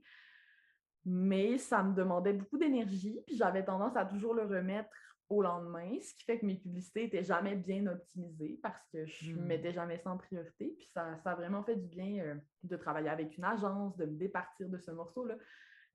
[1.05, 4.91] Mais ça me demandait beaucoup d'énergie, puis j'avais tendance à toujours le remettre
[5.33, 9.33] au lendemain, ce qui fait que mes publicités n'étaient jamais bien optimisées parce que je
[9.33, 9.47] ne hmm.
[9.47, 10.75] mettais jamais ça en priorité.
[10.79, 14.05] Puis ça, ça, a vraiment fait du bien euh, de travailler avec une agence, de
[14.05, 15.35] me départir de ce morceau-là.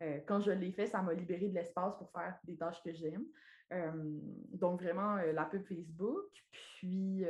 [0.03, 2.93] Euh, quand je l'ai fait, ça m'a libéré de l'espace pour faire des tâches que
[2.93, 3.25] j'aime.
[3.73, 3.91] Euh,
[4.53, 6.29] donc, vraiment, euh, la pub Facebook.
[6.51, 7.25] Puis,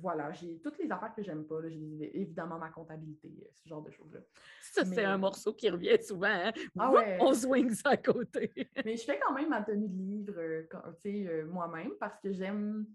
[0.00, 1.56] voilà, j'ai toutes les affaires que j'aime pas.
[1.68, 4.20] J'ai évidemment ma comptabilité, ce genre de choses-là.
[4.60, 6.28] Ça, c'est un morceau qui revient souvent.
[6.28, 6.52] Hein?
[6.78, 8.52] Ah on swing ça à côté.
[8.84, 12.86] Mais je fais quand même ma tenue de livre moi-même parce que j'aime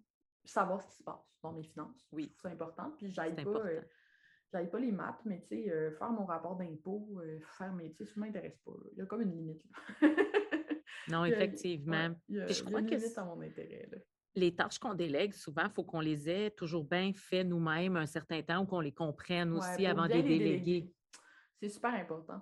[0.46, 2.08] savoir ce qui se passe dans mes finances.
[2.12, 2.34] Oui.
[2.42, 2.92] C'est important.
[2.98, 3.64] Puis, j'aille pas
[4.52, 7.92] pas les maths, mais tu sais, euh, faire mon rapport d'impôt, euh, faire mes.
[7.92, 8.72] Tu sais, ça ne m'intéresse pas.
[8.94, 9.64] Il y a comme une limite.
[11.10, 12.16] non, effectivement.
[12.28, 13.90] il y a, je crois une limite à mon intérêt.
[14.36, 18.06] Les tâches qu'on délègue, souvent, il faut qu'on les ait toujours bien fait nous-mêmes un
[18.06, 20.94] certain temps ou qu'on les comprenne aussi avant de les déléguer.
[21.60, 22.42] C'est super important.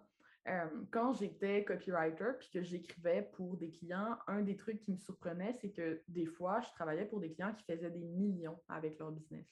[0.91, 5.53] quand j'étais copywriter puis que j'écrivais pour des clients, un des trucs qui me surprenait,
[5.59, 9.11] c'est que des fois, je travaillais pour des clients qui faisaient des millions avec leur
[9.11, 9.47] business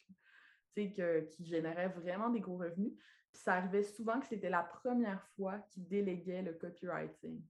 [0.84, 2.94] qui générait vraiment des gros revenus.
[3.32, 7.42] Puis ça arrivait souvent que c'était la première fois qu'ils déléguaient le copywriting.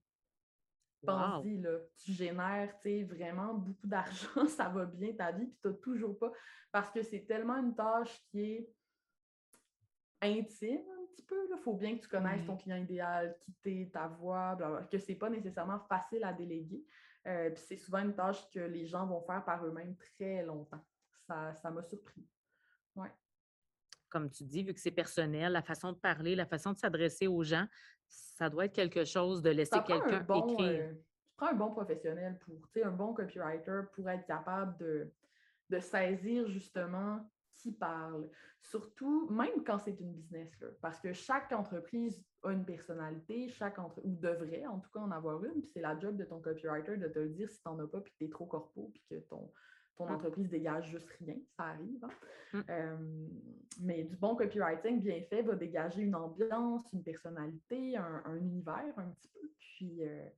[1.05, 2.73] Pense-y, là, tu génères
[3.07, 6.31] vraiment beaucoup d'argent, ça va bien ta vie, puis tu n'as toujours pas.
[6.71, 8.69] Parce que c'est tellement une tâche qui est
[10.21, 11.47] intime un petit peu.
[11.49, 14.57] Il faut bien que tu connaisses ton client idéal, quitter ta voix,
[14.91, 16.85] que ce n'est pas nécessairement facile à déléguer.
[17.27, 20.83] Euh, puis c'est souvent une tâche que les gens vont faire par eux-mêmes très longtemps.
[21.27, 22.23] Ça m'a surpris.
[22.95, 23.11] Ouais.
[24.09, 27.27] Comme tu dis, vu que c'est personnel, la façon de parler, la façon de s'adresser
[27.27, 27.65] aux gens,
[28.07, 30.89] ça doit être quelque chose de laisser quelqu'un bon, écrire.
[30.89, 30.93] Euh,
[31.37, 35.11] prends un bon professionnel pour, tu sais, un bon copywriter pour être capable de,
[35.69, 37.19] de saisir justement
[37.55, 38.29] qui parle.
[38.61, 43.79] Surtout, même quand c'est une business, là, parce que chaque entreprise a une personnalité, chaque
[43.79, 44.01] entre...
[44.03, 46.97] ou devrait en tout cas en avoir une, puis c'est la job de ton copywriter
[46.97, 48.91] de te le dire si tu n'en as pas, puis que tu es trop corpo,
[48.93, 49.51] puis que ton,
[49.95, 50.13] ton mmh.
[50.13, 52.03] entreprise dégage juste rien, ça arrive.
[52.03, 52.10] Hein.
[52.53, 53.27] Mmh.
[53.81, 59.10] mais du bon copywriting bien fait va dégager une ambiance, une personnalité, un, univers un
[59.10, 59.51] petit peu.
[59.60, 60.29] Puis, euh,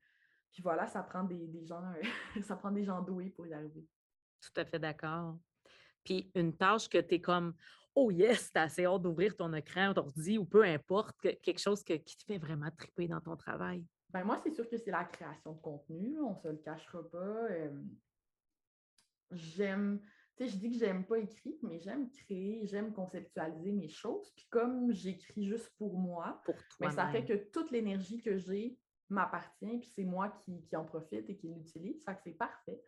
[0.51, 1.83] puis voilà, ça prend des, gens,
[2.43, 3.85] ça prend des gens doués pour y arriver.
[4.41, 5.37] Tout à fait d'accord.
[6.03, 7.53] Puis une tâche que tu es comme
[7.93, 11.83] Oh yes, tu as assez hâte d'ouvrir ton écran, d'ordi ou peu importe, quelque chose
[11.83, 13.83] qui te fait vraiment triper dans ton travail.
[14.09, 17.03] Ben moi, c'est sûr que c'est la création de contenu, on ne se le cachera
[17.09, 17.49] pas
[19.31, 19.99] j'aime,
[20.35, 24.31] tu sais, je dis que j'aime pas écrire, mais j'aime créer, j'aime conceptualiser mes choses.
[24.35, 26.41] Puis comme j'écris juste pour moi,
[26.79, 28.77] mais ça fait que toute l'énergie que j'ai
[29.09, 32.03] m'appartient, puis c'est moi qui, en profite et qui l'utilise.
[32.03, 32.81] Ça fait que c'est parfait.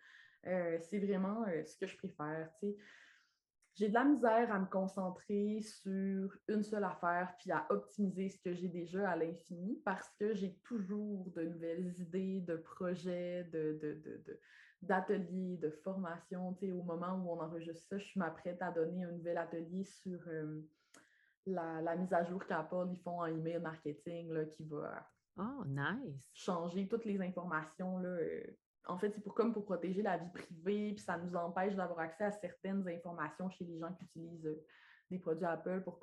[0.47, 2.49] Euh, c'est vraiment euh, ce que je préfère.
[2.59, 2.77] Tu sais.
[3.75, 8.37] J'ai de la misère à me concentrer sur une seule affaire puis à optimiser ce
[8.41, 13.79] que j'ai déjà à l'infini parce que j'ai toujours de nouvelles idées, de projets, de,
[13.81, 14.39] de
[14.81, 16.55] d'ateliers, de formation.
[16.61, 20.61] Au moment où on enregistre ça, je m'apprête à donner un nouvel atelier sur euh,
[21.45, 26.29] la, mise à jour qu'Apple ils font en email marketing là, qui va oh, nice.
[26.33, 28.43] changer toutes les informations là, euh,
[28.89, 31.99] en fait, c'est pour comme pour protéger la vie privée, puis ça nous empêche d'avoir
[31.99, 34.65] accès à certaines informations chez les gens qui utilisent euh,
[35.11, 35.99] des produits Apple pour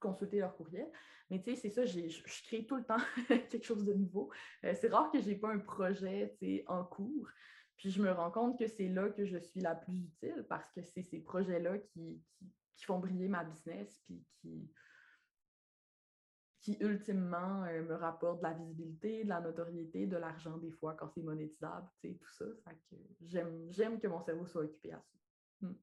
[0.00, 0.90] consulter leur courriel.
[1.30, 2.98] Mais tu sais, c'est ça, je crée tout le temps
[3.28, 4.30] quelque chose de nouveau.
[4.64, 7.28] Euh, c'est rare que je n'ai pas un projet en cours.
[7.76, 10.70] Puis je me rends compte que c'est là que je suis la plus utile parce
[10.72, 12.22] que c'est ces projets-là qui,
[12.74, 14.70] qui, font briller ma business, puis qui,
[16.60, 20.94] qui ultimement euh, me rapportent de la visibilité, de la notoriété, de l'argent des fois
[20.94, 22.44] quand c'est monétisable, tu sais, tout ça.
[23.20, 25.18] j'aime que mon cerveau soit occupé à ça.
[25.60, 25.74] Hmm.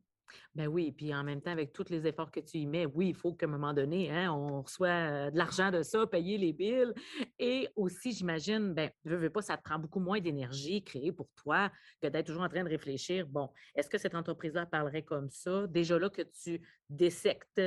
[0.55, 3.09] Ben oui, puis en même temps, avec tous les efforts que tu y mets, oui,
[3.09, 6.53] il faut qu'à un moment donné, hein, on reçoit de l'argent de ça, payer les
[6.53, 6.93] billes.
[7.39, 11.29] Et aussi, j'imagine, ben, veux, veux pas, ça te prend beaucoup moins d'énergie créée pour
[11.36, 11.71] toi
[12.01, 13.27] que d'être toujours en train de réfléchir.
[13.27, 15.67] Bon, est-ce que cette entreprise-là parlerait comme ça?
[15.67, 17.61] Déjà là que tu dissectes,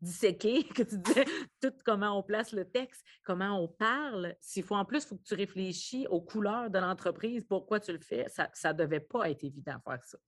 [0.00, 1.24] disséquer, que tu disais
[1.60, 4.34] tout comment on place le texte, comment on parle.
[4.40, 7.92] S'il faut en plus, il faut que tu réfléchis aux couleurs de l'entreprise, pourquoi tu
[7.92, 8.26] le fais.
[8.28, 10.18] Ça ne devait pas être évident de faire ça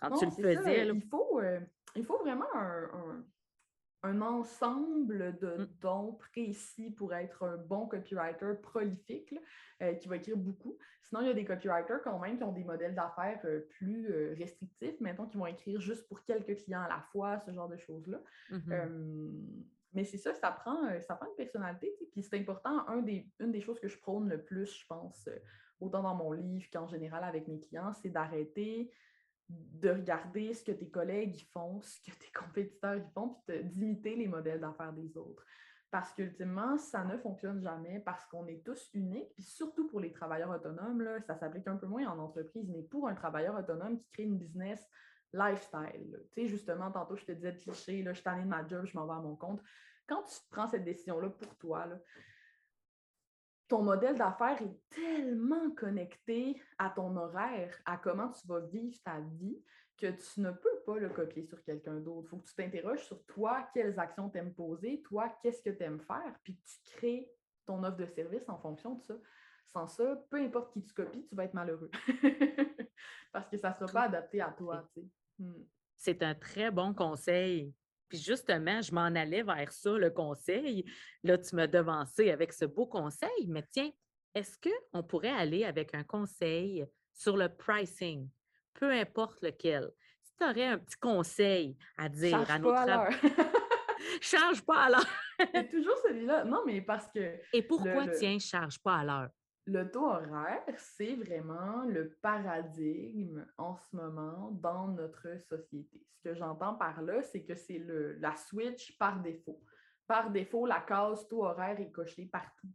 [0.00, 0.86] quand tu le faisais.
[0.86, 1.60] il, faut, euh,
[1.96, 5.68] il faut vraiment un, ensemble de mmh.
[5.80, 9.34] dons précis pour être un bon copywriter prolifique
[9.82, 10.78] euh, qui va écrire beaucoup.
[11.02, 14.34] Sinon, il y a des copywriters quand même qui ont des modèles d'affaires euh, plus
[14.34, 17.76] restrictifs, maintenant qui vont écrire juste pour quelques clients à la fois, ce genre de
[17.76, 18.20] choses-là.
[18.50, 19.32] Mmh
[19.94, 21.90] mais c'est ça, ça prend, ça prend une personnalité.
[22.12, 25.26] Puis c'est important, un des, une des choses que je prône le plus, je pense,
[25.80, 28.90] autant dans mon livre qu'en général avec mes clients, c'est d'arrêter
[29.48, 34.28] de regarder ce que tes collègues font, ce que tes compétiteurs font, puis d'imiter les
[34.28, 35.44] modèles d'affaires des autres.
[35.90, 40.12] Parce qu'ultimement, ça ne fonctionne jamais parce qu'on est tous uniques, puis surtout pour les
[40.12, 43.98] travailleurs autonomes, là, ça s'applique un peu moins en entreprise, mais pour un travailleur autonome
[43.98, 44.86] qui crée une business
[45.32, 46.18] lifestyle.
[46.34, 48.96] Tu sais, justement, tantôt, je te disais cliché, là, je suis de ma job, je
[48.96, 49.62] m'en vais à mon compte.
[50.06, 51.98] Quand tu prends cette décision-là pour toi, là,
[53.68, 59.20] ton modèle d'affaires est tellement connecté à ton horaire, à comment tu vas vivre ta
[59.20, 59.62] vie,
[59.98, 62.26] que tu ne peux pas le copier sur quelqu'un d'autre.
[62.26, 65.70] Il faut que tu t'interroges sur toi, quelles actions tu aimes poser, toi, qu'est-ce que
[65.70, 67.30] tu aimes faire, puis tu crées
[67.66, 69.14] ton offre de service en fonction de ça.
[69.66, 71.90] Sans ça, peu importe qui tu copies, tu vas être malheureux.
[73.32, 74.88] Parce que ça ne sera pas adapté à toi.
[75.38, 75.62] Hmm.
[75.94, 77.74] C'est un très bon conseil.
[78.08, 80.84] Puis justement, je m'en allais vers ça, le conseil.
[81.22, 83.90] Là, tu m'as devancé avec ce beau conseil, mais tiens,
[84.34, 88.28] est-ce qu'on pourrait aller avec un conseil sur le pricing,
[88.74, 89.90] peu importe lequel?
[90.22, 93.08] Si tu aurais un petit conseil à dire à notre...
[94.20, 95.70] charge pas à l'heure.
[95.70, 96.44] Toujours celui-là.
[96.44, 97.36] Non, mais parce que.
[97.52, 99.28] Et pourquoi, tiens, charge pas à l'heure?
[99.68, 106.02] Le taux horaire, c'est vraiment le paradigme en ce moment dans notre société.
[106.14, 107.84] Ce que j'entends par là, c'est que c'est
[108.18, 109.60] la switch par défaut.
[110.06, 112.72] Par défaut, la case taux horaire est cochée partout.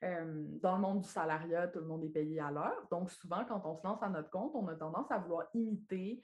[0.00, 2.88] Dans le monde du salariat, tout le monde est payé à l'heure.
[2.90, 6.22] Donc, souvent, quand on se lance à notre compte, on a tendance à vouloir imiter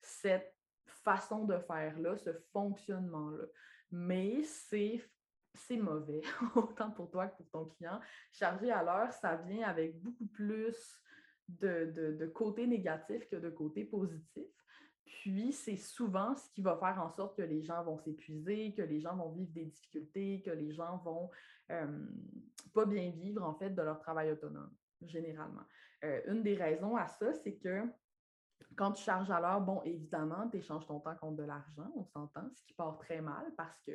[0.00, 0.54] cette
[0.86, 3.44] façon de faire-là, ce fonctionnement-là.
[3.90, 5.02] Mais c'est
[5.58, 6.22] c'est mauvais,
[6.56, 8.00] autant pour toi que pour ton client.
[8.32, 10.76] Chargé à l'heure, ça vient avec beaucoup plus
[11.48, 14.46] de, de, côté négatif que de côté positif.
[15.04, 18.82] Puis, c'est souvent ce qui va faire en sorte que les gens vont s'épuiser, que
[18.82, 21.30] les gens vont vivre des difficultés, que les gens vont
[22.74, 24.70] pas bien vivre, en fait, de leur travail autonome,
[25.02, 25.64] généralement.
[26.04, 27.82] Euh, une des raisons à ça, c'est que
[28.76, 32.04] quand tu charges à l'heure, bon, évidemment, tu échanges ton temps contre de l'argent, on
[32.04, 33.92] s'entend, ce qui part très mal parce que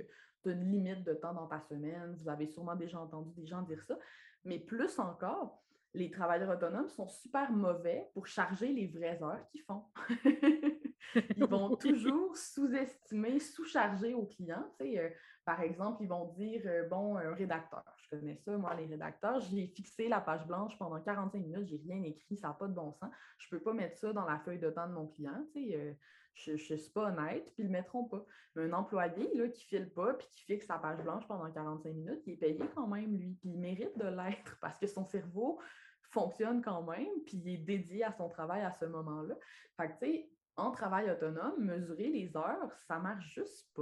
[0.51, 2.15] une limite de temps dans ta semaine.
[2.17, 3.97] Vous avez sûrement déjà entendu des gens dire ça.
[4.45, 5.63] Mais plus encore,
[5.93, 9.83] les travailleurs autonomes sont super mauvais pour charger les vraies heures qu'ils font.
[11.15, 14.65] ils vont toujours sous-estimer, sous-charger aux clients.
[14.81, 15.09] Euh,
[15.45, 19.39] par exemple, ils vont dire, euh, bon, un rédacteur, je connais ça, moi, les rédacteurs,
[19.41, 22.73] j'ai fixé la page blanche pendant 45 minutes, j'ai rien écrit, ça n'a pas de
[22.73, 23.11] bon sens.
[23.37, 25.45] Je ne peux pas mettre ça dans la feuille de temps de mon client.
[25.55, 25.93] Euh,
[26.36, 28.25] je ne suis pas honnête, puis ils ne le mettront pas.
[28.55, 31.51] Mais un employé là, qui ne file pas puis qui fixe sa page blanche pendant
[31.51, 34.88] 45 minutes, il est payé quand même, lui, puis il mérite de l'être parce que
[34.88, 35.59] son cerveau
[36.01, 39.36] fonctionne quand même, puis il est dédié à son travail à ce moment-là.
[39.77, 43.81] Fait que, tu sais, en travail autonome, mesurer les heures, ça ne marche juste pas.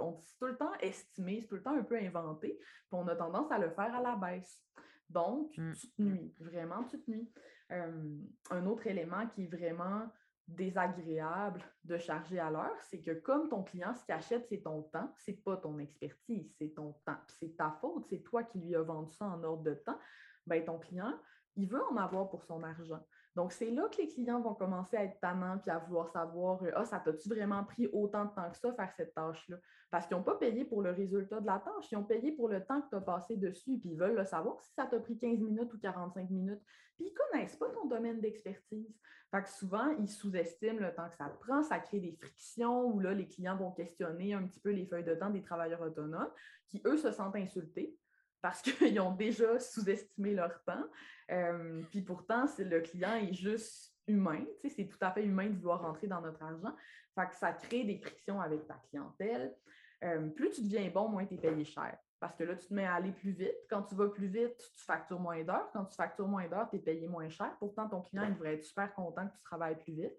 [0.00, 3.06] on dit tout le temps estimé, c'est tout le temps un peu inventé, puis on
[3.06, 4.60] a tendance à le faire à la baisse.
[5.08, 5.72] Donc, mmh.
[5.72, 7.30] tu te nuis, vraiment, tu te nuis.
[7.68, 10.08] un autre élément qui est vraiment
[10.56, 14.82] désagréable de charger à l'heure, c'est que comme ton client, ce qu'il achète, c'est ton
[14.82, 17.18] temps, c'est pas ton expertise, c'est ton temps.
[17.28, 19.98] C'est ta faute, c'est toi qui lui as vendu ça en ordre de temps.
[20.46, 21.18] Ben, ton client,
[21.56, 23.04] il veut en avoir pour son argent.
[23.40, 26.60] Donc, c'est là que les clients vont commencer à être tannants puis à vouloir savoir
[26.76, 29.56] Ah, ça t'a-tu vraiment pris autant de temps que ça faire cette tâche-là?
[29.90, 32.50] Parce qu'ils n'ont pas payé pour le résultat de la tâche, ils ont payé pour
[32.50, 35.00] le temps que tu as passé dessus, puis ils veulent le savoir si ça t'a
[35.00, 36.60] pris 15 minutes ou 45 minutes.
[36.98, 38.94] Puis ils ne connaissent pas ton domaine d'expertise.
[39.30, 43.00] Fait que souvent, ils sous-estiment le temps que ça prend, ça crée des frictions où
[43.00, 46.30] là, les clients vont questionner un petit peu les feuilles de temps des travailleurs autonomes
[46.68, 47.96] qui, eux, se sentent insultés
[48.42, 50.84] parce qu'ils ont déjà sous-estimé leur temps.
[51.30, 54.44] Euh, puis pourtant, le client est juste humain.
[54.68, 56.74] C'est tout à fait humain de vouloir rentrer dans notre argent.
[57.14, 59.54] Fait que ça crée des frictions avec ta clientèle.
[60.02, 61.96] Euh, plus tu deviens bon, moins tu es payé cher.
[62.18, 63.56] Parce que là, tu te mets à aller plus vite.
[63.68, 65.70] Quand tu vas plus vite, tu factures moins d'heures.
[65.72, 67.54] Quand tu factures moins d'heures, tu es payé moins cher.
[67.58, 70.16] Pourtant, ton client il devrait être super content que tu travailles plus vite.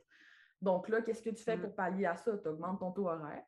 [0.62, 1.62] Donc là, qu'est-ce que tu fais mm.
[1.62, 2.38] pour pallier à ça?
[2.38, 3.44] Tu augmentes ton taux horaire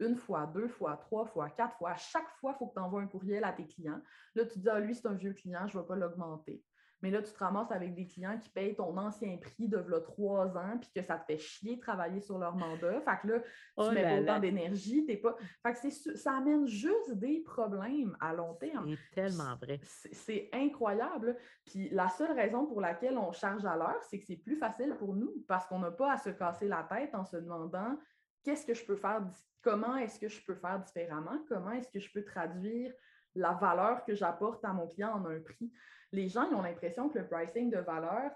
[0.00, 1.90] une fois, deux fois, trois fois, quatre fois.
[1.90, 4.00] À chaque fois, il faut que tu envoies un courriel à tes clients.
[4.34, 6.62] Là, tu dis, ah, lui, c'est un vieux client, je ne vais pas l'augmenter.
[7.00, 10.00] Mais là, tu te ramasses avec des clients qui payent ton ancien prix de là,
[10.00, 13.00] trois ans, puis que ça te fait chier de travailler sur leur mandat.
[13.02, 13.46] Fait que là, tu
[13.76, 15.36] oh mets pas autant d'énergie, t'es pas.
[15.62, 18.96] Fait que ça amène juste des problèmes à long terme.
[18.96, 19.80] C'est tellement vrai.
[19.84, 21.36] C'est incroyable.
[21.64, 24.96] Puis la seule raison pour laquelle on charge à l'heure, c'est que c'est plus facile
[24.98, 27.96] pour nous parce qu'on n'a pas à se casser la tête en se demandant
[28.44, 29.22] qu'est-ce que je peux faire,
[29.62, 32.92] comment est-ce que je peux faire différemment, comment est-ce que je peux traduire
[33.34, 35.72] la valeur que j'apporte à mon client en un prix?
[36.10, 38.30] Les gens ils ont l'impression que le pricing de valeur,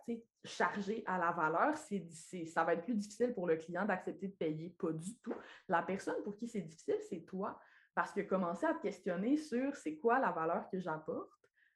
[0.44, 4.76] chargé à la valeur, ça va être plus difficile pour le client d'accepter de payer.
[4.78, 5.34] Pas du tout.
[5.68, 7.58] La personne pour qui c'est difficile, c'est toi.
[7.94, 11.30] Parce que commencer à te questionner sur c'est quoi la valeur que j'apporte,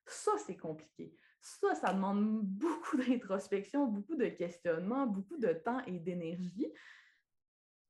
[0.06, 1.14] ça, c'est compliqué.
[1.40, 6.72] Ça, ça demande beaucoup d'introspection, beaucoup de questionnement, beaucoup de temps et d'énergie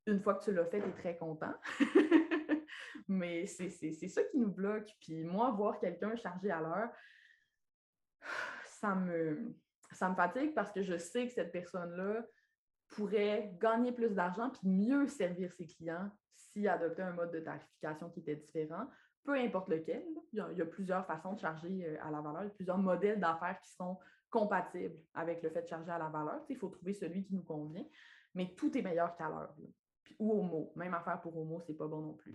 [0.07, 1.55] une fois que tu l'as fait, tu es très content.
[3.09, 4.91] Mais c'est ça qui nous bloque.
[5.01, 6.91] Puis moi, voir quelqu'un chargé à l'heure,
[8.65, 9.55] ça me,
[9.93, 12.25] ça me fatigue parce que je sais que cette personne-là
[12.89, 18.11] pourrait gagner plus d'argent puis mieux servir ses clients s'il adoptait un mode de tarification
[18.11, 18.89] qui était différent,
[19.25, 20.05] peu importe lequel.
[20.33, 23.71] Il y, a, plusieurs façons de charger euh, à la valeur, plusieurs modèles d'affaires qui
[23.73, 23.99] sont
[24.31, 26.41] compatibles avec le fait de charger à la valeur.
[26.49, 27.85] Il faut trouver celui qui nous convient,
[28.35, 29.55] mais tout est meilleur qu'à l'heure
[30.19, 30.73] ou Homo.
[30.77, 32.35] Même affaire pour Homo, c'est pas bon non plus.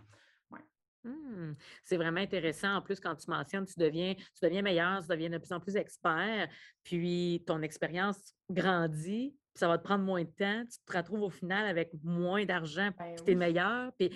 [1.03, 1.53] Mmh.
[1.83, 2.75] c'est vraiment intéressant.
[2.75, 5.59] En plus, quand tu mentionnes, tu deviens, tu deviens meilleur, tu deviens de plus en
[5.59, 6.47] plus expert,
[6.83, 11.29] puis ton expérience grandit, ça va te prendre moins de temps, tu te retrouves au
[11.29, 13.91] final avec moins d'argent, ben puis tu es meilleur.
[13.93, 14.09] Puis,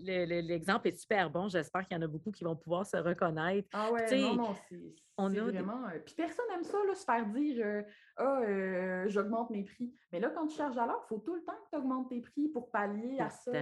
[0.00, 1.48] l'exemple est super bon.
[1.48, 3.68] J'espère qu'il y en a beaucoup qui vont pouvoir se reconnaître.
[3.72, 5.88] Ah ouais, non, non, c'est vraiment...
[5.88, 7.82] Euh, puis personne n'aime ça, là, se faire dire euh,
[8.16, 9.92] Ah, euh, j'augmente mes prix».
[10.12, 12.08] Mais là, quand tu charges à l'heure, il faut tout le temps que tu augmentes
[12.08, 13.52] tes prix pour pallier à ça.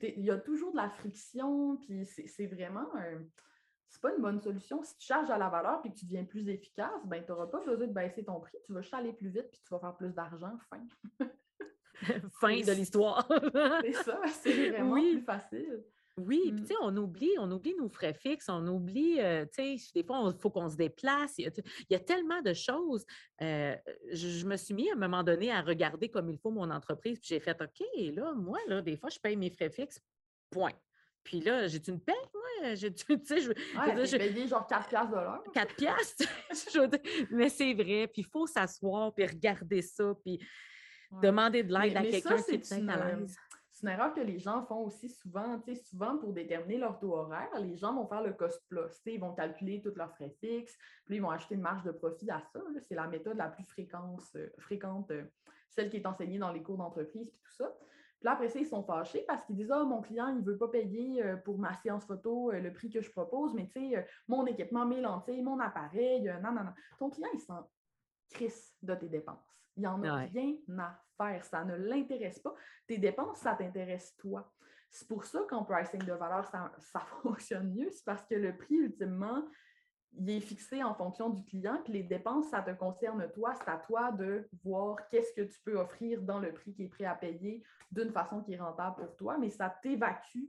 [0.00, 2.88] il y a toujours de la friction, puis c'est vraiment
[3.92, 4.82] c'est pas une bonne solution.
[4.82, 7.46] Si tu charges à la valeur et que tu deviens plus efficace, ben, tu n'auras
[7.46, 8.56] pas besoin de baisser ton prix.
[8.64, 10.56] Tu vas aller plus vite puis tu vas faire plus d'argent.
[10.70, 10.86] Fin.
[12.40, 13.28] fin de l'histoire.
[13.82, 15.84] c'est ça, c'est vraiment plus facile.
[16.18, 16.84] Oui, puis tu sais, mm.
[16.84, 20.40] on oublie, on oublie nos frais fixes, on oublie, euh, tu sais, des fois, il
[20.40, 21.34] faut qu'on se déplace.
[21.38, 21.50] Il
[21.88, 23.04] y, a, tellement de choses.
[23.40, 23.76] Euh,
[24.10, 27.18] je, me suis mis à un moment donné à regarder comme il faut mon entreprise,
[27.18, 30.00] puis j'ai fait OK, là, moi, là, des fois, je paye mes frais fixes,
[30.50, 30.74] point.
[31.24, 32.41] Puis là, j'ai une paye, moi?
[32.74, 35.42] J'ai, tu sais, je, ouais, je, payé genre 4 piastres de l'heure.
[35.52, 36.28] 4 piastres?
[37.30, 38.06] mais c'est vrai.
[38.06, 40.40] Puis il faut s'asseoir, puis regarder ça, puis
[41.22, 43.36] demander de l'aide à quelqu'un qui est une, à l'aise
[43.82, 45.60] c'est une erreur que les gens font aussi souvent.
[45.84, 48.78] Souvent, pour déterminer leur taux horaire, les gens vont faire le cost plus.
[49.06, 52.30] Ils vont calculer tous leurs frais fixes, puis ils vont acheter une marge de profit
[52.30, 52.60] à ça.
[52.86, 55.24] C'est la méthode la plus euh, fréquente, euh,
[55.70, 57.74] celle qui est enseignée dans les cours d'entreprise, puis tout ça.
[58.22, 60.44] Puis là, après ça, ils sont fâchés parce qu'ils disent Ah, mon client, il ne
[60.44, 63.90] veut pas payer euh, pour ma séance photo le prix que je propose, mais tu
[63.90, 66.72] sais, mon équipement, mes lentilles, mon appareil, non, non, non.
[67.00, 67.68] Ton client, il s'en
[68.30, 69.58] crisse de tes dépenses.
[69.76, 71.44] Il n'y en a rien à faire.
[71.44, 72.54] Ça ne l'intéresse pas.
[72.86, 74.52] Tes dépenses, ça t'intéresse toi.
[74.88, 77.90] C'est pour ça qu'en pricing de valeur, ça, ça fonctionne mieux.
[77.90, 79.42] C'est parce que le prix, ultimement,
[80.14, 83.54] il est fixé en fonction du client, puis les dépenses, ça te concerne toi.
[83.54, 86.88] C'est à toi de voir qu'est-ce que tu peux offrir dans le prix qui est
[86.88, 90.48] prêt à payer d'une façon qui est rentable pour toi, mais ça t'évacue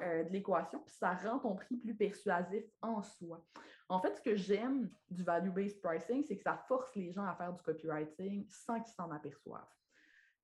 [0.00, 3.44] euh, de l'équation, puis ça rend ton prix plus persuasif en soi.
[3.88, 7.34] En fait, ce que j'aime du value-based pricing, c'est que ça force les gens à
[7.36, 9.62] faire du copywriting sans qu'ils s'en aperçoivent.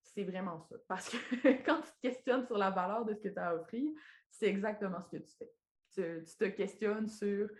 [0.02, 0.76] C'est vraiment ça.
[0.86, 1.16] Parce que
[1.64, 3.90] quand tu te questionnes sur la valeur de ce que tu as offert,
[4.30, 5.52] c'est exactement ce que tu fais.
[5.94, 7.50] Tu, te questionnes sur,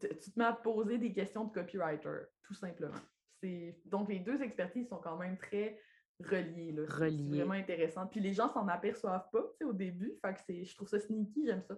[0.00, 2.94] tu te mets à poser des questions de copywriter, tout simplement.
[3.84, 5.78] Donc, les deux expertises sont quand même très
[6.20, 6.74] relié.
[6.76, 8.06] C'est vraiment intéressant.
[8.06, 10.14] Puis les gens s'en aperçoivent pas au début.
[10.24, 11.76] Fait que je trouve ça sneaky, j'aime ça.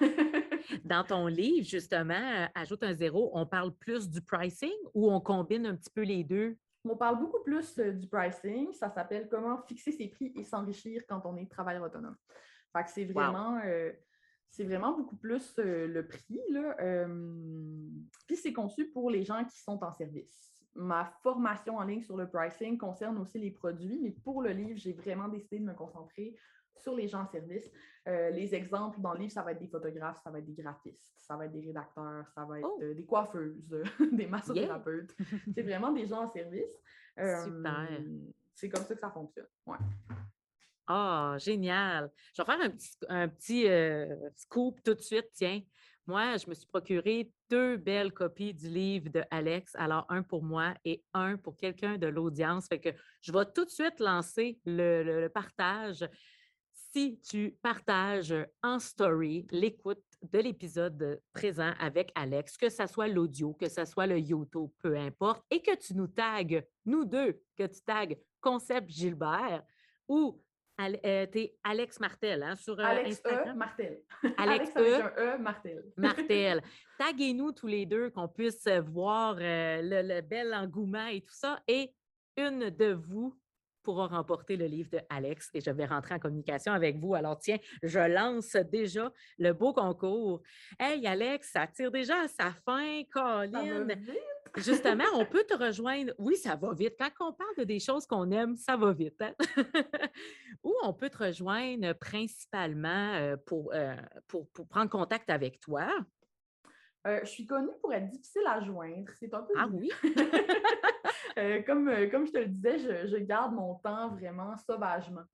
[0.84, 5.20] Dans ton livre, justement, euh, Ajoute un zéro, on parle plus du pricing ou on
[5.20, 6.56] combine un petit peu les deux?
[6.84, 8.72] On parle beaucoup plus du pricing.
[8.72, 12.16] Ça s'appelle Comment fixer ses prix et s'enrichir quand on est travailleur autonome.
[12.72, 13.60] Fait que c'est vraiment,
[14.50, 16.40] c'est vraiment beaucoup plus le prix.
[16.50, 17.06] Là.
[18.26, 20.52] puis c'est conçu pour les gens qui sont en service.
[20.74, 24.78] Ma formation en ligne sur le pricing concerne aussi les produits, mais pour le livre,
[24.78, 26.36] j'ai vraiment décidé de me concentrer
[26.76, 27.70] sur les gens en service.
[28.06, 31.12] les exemples dans le livre, ça va être des photographes, ça va être des graphistes,
[31.18, 32.80] ça va être des rédacteurs, ça va être oh!
[32.94, 33.76] des coiffeuses,
[34.12, 35.14] des massothérapeutes.
[35.54, 36.76] c'est vraiment des gens en service.
[37.16, 37.88] Super.
[38.54, 39.46] C'est comme ça que ça fonctionne.
[39.66, 39.78] Ouais.
[40.92, 42.10] Ah, génial.
[42.34, 42.70] Je vais faire
[43.10, 45.28] un petit, euh, scoop tout de suite.
[45.32, 45.60] Tiens,
[46.04, 49.70] moi, je me suis procuré deux belles copies du livre de Alex.
[49.76, 52.66] Alors, un pour moi et un pour quelqu'un de l'audience.
[52.66, 52.88] Fait que
[53.20, 56.04] je vais tout de suite lancer le, partage.
[56.72, 63.52] Si tu partages en story l'écoute de l'épisode présent avec Alex, que ce soit l'audio,
[63.54, 67.68] que ce soit le YouTube, peu importe, et que tu nous tagues, nous deux, que
[67.68, 69.62] tu tagues Concept Gilbert
[70.08, 70.42] ou
[71.04, 73.52] euh, t'es Alex Martel hein, sur euh, Alex E.
[73.54, 74.00] Martel.
[74.38, 75.00] Alex, E.
[75.18, 75.38] e.
[75.38, 75.84] Martel.
[75.96, 76.62] Martel.
[76.98, 81.60] Taguez-nous tous les deux qu'on puisse voir euh, le, bel engouement et tout ça.
[81.66, 81.92] Et
[82.36, 83.38] une de vous
[83.90, 87.14] pourra remporter le livre de Alex et je vais rentrer en communication avec vous.
[87.14, 90.42] Alors, tiens, je lance déjà le beau concours.
[90.78, 93.88] Hey, Alex, ça tire déjà à sa fin, Colin.
[94.56, 96.12] Justement, on peut te rejoindre.
[96.18, 96.94] Oui, ça va vite.
[96.98, 99.20] Quand on parle de des choses qu'on aime, ça va vite.
[99.20, 99.34] Hein?
[100.64, 103.36] Ou on peut te rejoindre principalement euh,
[103.72, 103.96] euh,
[104.28, 105.88] pour, pour, prendre contact avec toi.
[107.06, 109.10] Euh, je suis connue pour être difficile à joindre.
[109.18, 109.54] C'est un peu.
[109.56, 109.90] Ah oui?
[111.66, 115.24] comme, comme je te le disais, je, garde mon temps vraiment sauvagement,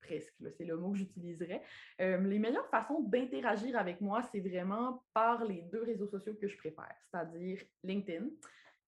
[0.00, 0.34] presque.
[0.56, 1.62] C'est le mot que j'utiliserais.
[1.98, 6.56] les meilleures façons d'interagir avec moi, c'est vraiment par les deux réseaux sociaux que je
[6.56, 8.26] préfère, c'est-à-dire LinkedIn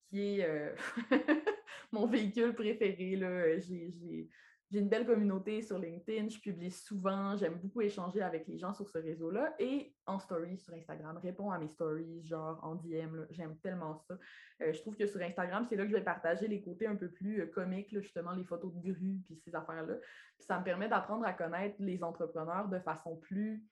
[0.08, 0.74] qui est euh,
[1.92, 3.18] mon véhicule préféré.
[3.58, 4.28] J'ai
[4.70, 8.88] une belle communauté sur LinkedIn, je publie souvent, j'aime beaucoup échanger avec les gens sur
[8.88, 13.56] ce réseau-là et en story sur Instagram, réponds à mes stories, genre en DM, j'aime
[13.58, 14.18] tellement ça.
[14.60, 16.96] Euh, je trouve que sur Instagram, c'est là que je vais partager les côtés un
[16.96, 19.94] peu plus euh, comiques, justement les photos de grue puis ces affaires-là.
[20.38, 23.64] ça me permet d'apprendre à connaître les entrepreneurs de façon plus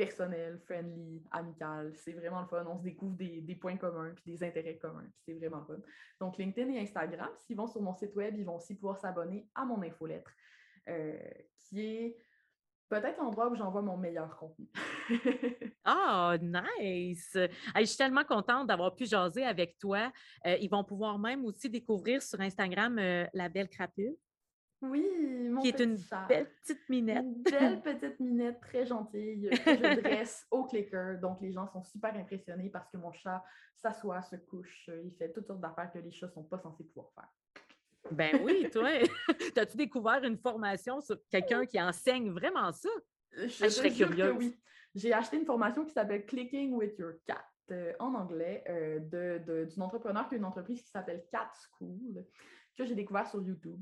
[0.00, 1.92] personnel, friendly, amical.
[1.94, 2.64] C'est vraiment le fun.
[2.66, 5.06] On se découvre des, points communs puis des intérêts communs.
[5.26, 5.76] C'est vraiment fun.
[6.18, 9.46] Donc, LinkedIn et Instagram, s'ils vont sur mon site web, ils vont aussi pouvoir s'abonner
[9.54, 10.30] à mon infolettre,
[10.88, 11.18] euh,
[11.58, 12.16] qui est
[12.88, 14.66] peut-être l'endroit où j'envoie mon meilleur contenu.
[15.86, 17.36] oh, nice!
[17.36, 20.10] je suis tellement contente d'avoir pu jaser avec toi.
[20.46, 24.16] Euh, ils vont pouvoir même aussi découvrir sur Instagram euh, la belle crapule.
[24.82, 27.24] Oui, mon Qui est une belle petite minette.
[27.24, 31.18] Une belle petite minette très gentille que je dresse au clicker.
[31.20, 33.44] Donc, les gens sont super impressionnés parce que mon chat
[33.76, 36.84] s'assoit, se couche, il fait toutes sortes d'affaires que les chats ne sont pas censés
[36.84, 37.28] pouvoir faire.
[38.10, 38.88] Ben oui, toi,
[39.56, 42.88] as-tu découvert une formation sur quelqu'un qui enseigne vraiment ça?
[43.32, 44.36] Je, ah, serais curieuse.
[44.38, 44.58] Oui.
[44.94, 49.82] J'ai acheté une formation qui s'appelle Clicking with Your Cat euh, en anglais euh, d'une
[49.82, 52.24] entrepreneur qui a une entreprise qui s'appelle Cat School
[52.76, 53.80] que j'ai découvert sur YouTube.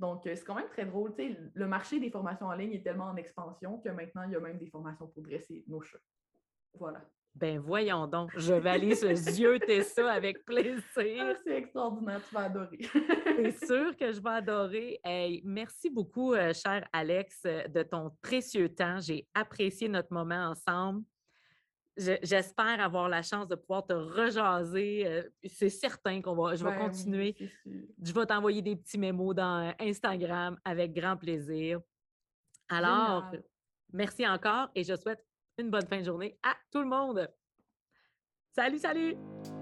[0.00, 1.12] Donc, euh, c'est quand même très drôle.
[1.54, 4.40] le marché des formations en ligne est tellement en expansion que maintenant, il y a
[4.40, 5.98] même des formations pour dresser nos chats.
[6.74, 7.04] Voilà.
[7.34, 10.82] Ben voyons donc, je vais aller se zioter ça avec plaisir.
[10.96, 12.78] Ah, c'est extraordinaire, tu vas adorer.
[13.60, 15.00] c'est sûr que je vais adorer.
[15.44, 18.98] merci beaucoup, euh, cher Alex, euh, de ton précieux temps.
[18.98, 21.04] J'ai apprécié notre moment ensemble.
[21.96, 25.06] J'espère avoir la chance de pouvoir te rejaser.
[25.06, 27.36] Euh, c'est certain qu'on va, je vais continuer.
[27.66, 31.80] je vais t'envoyer des petits mémos dans Instagram avec grand plaisir.
[32.68, 33.30] Alors,
[33.92, 35.24] merci encore et je souhaite
[35.58, 37.28] une bonne fin de journée à tout le monde.
[38.54, 39.59] Salut, salut!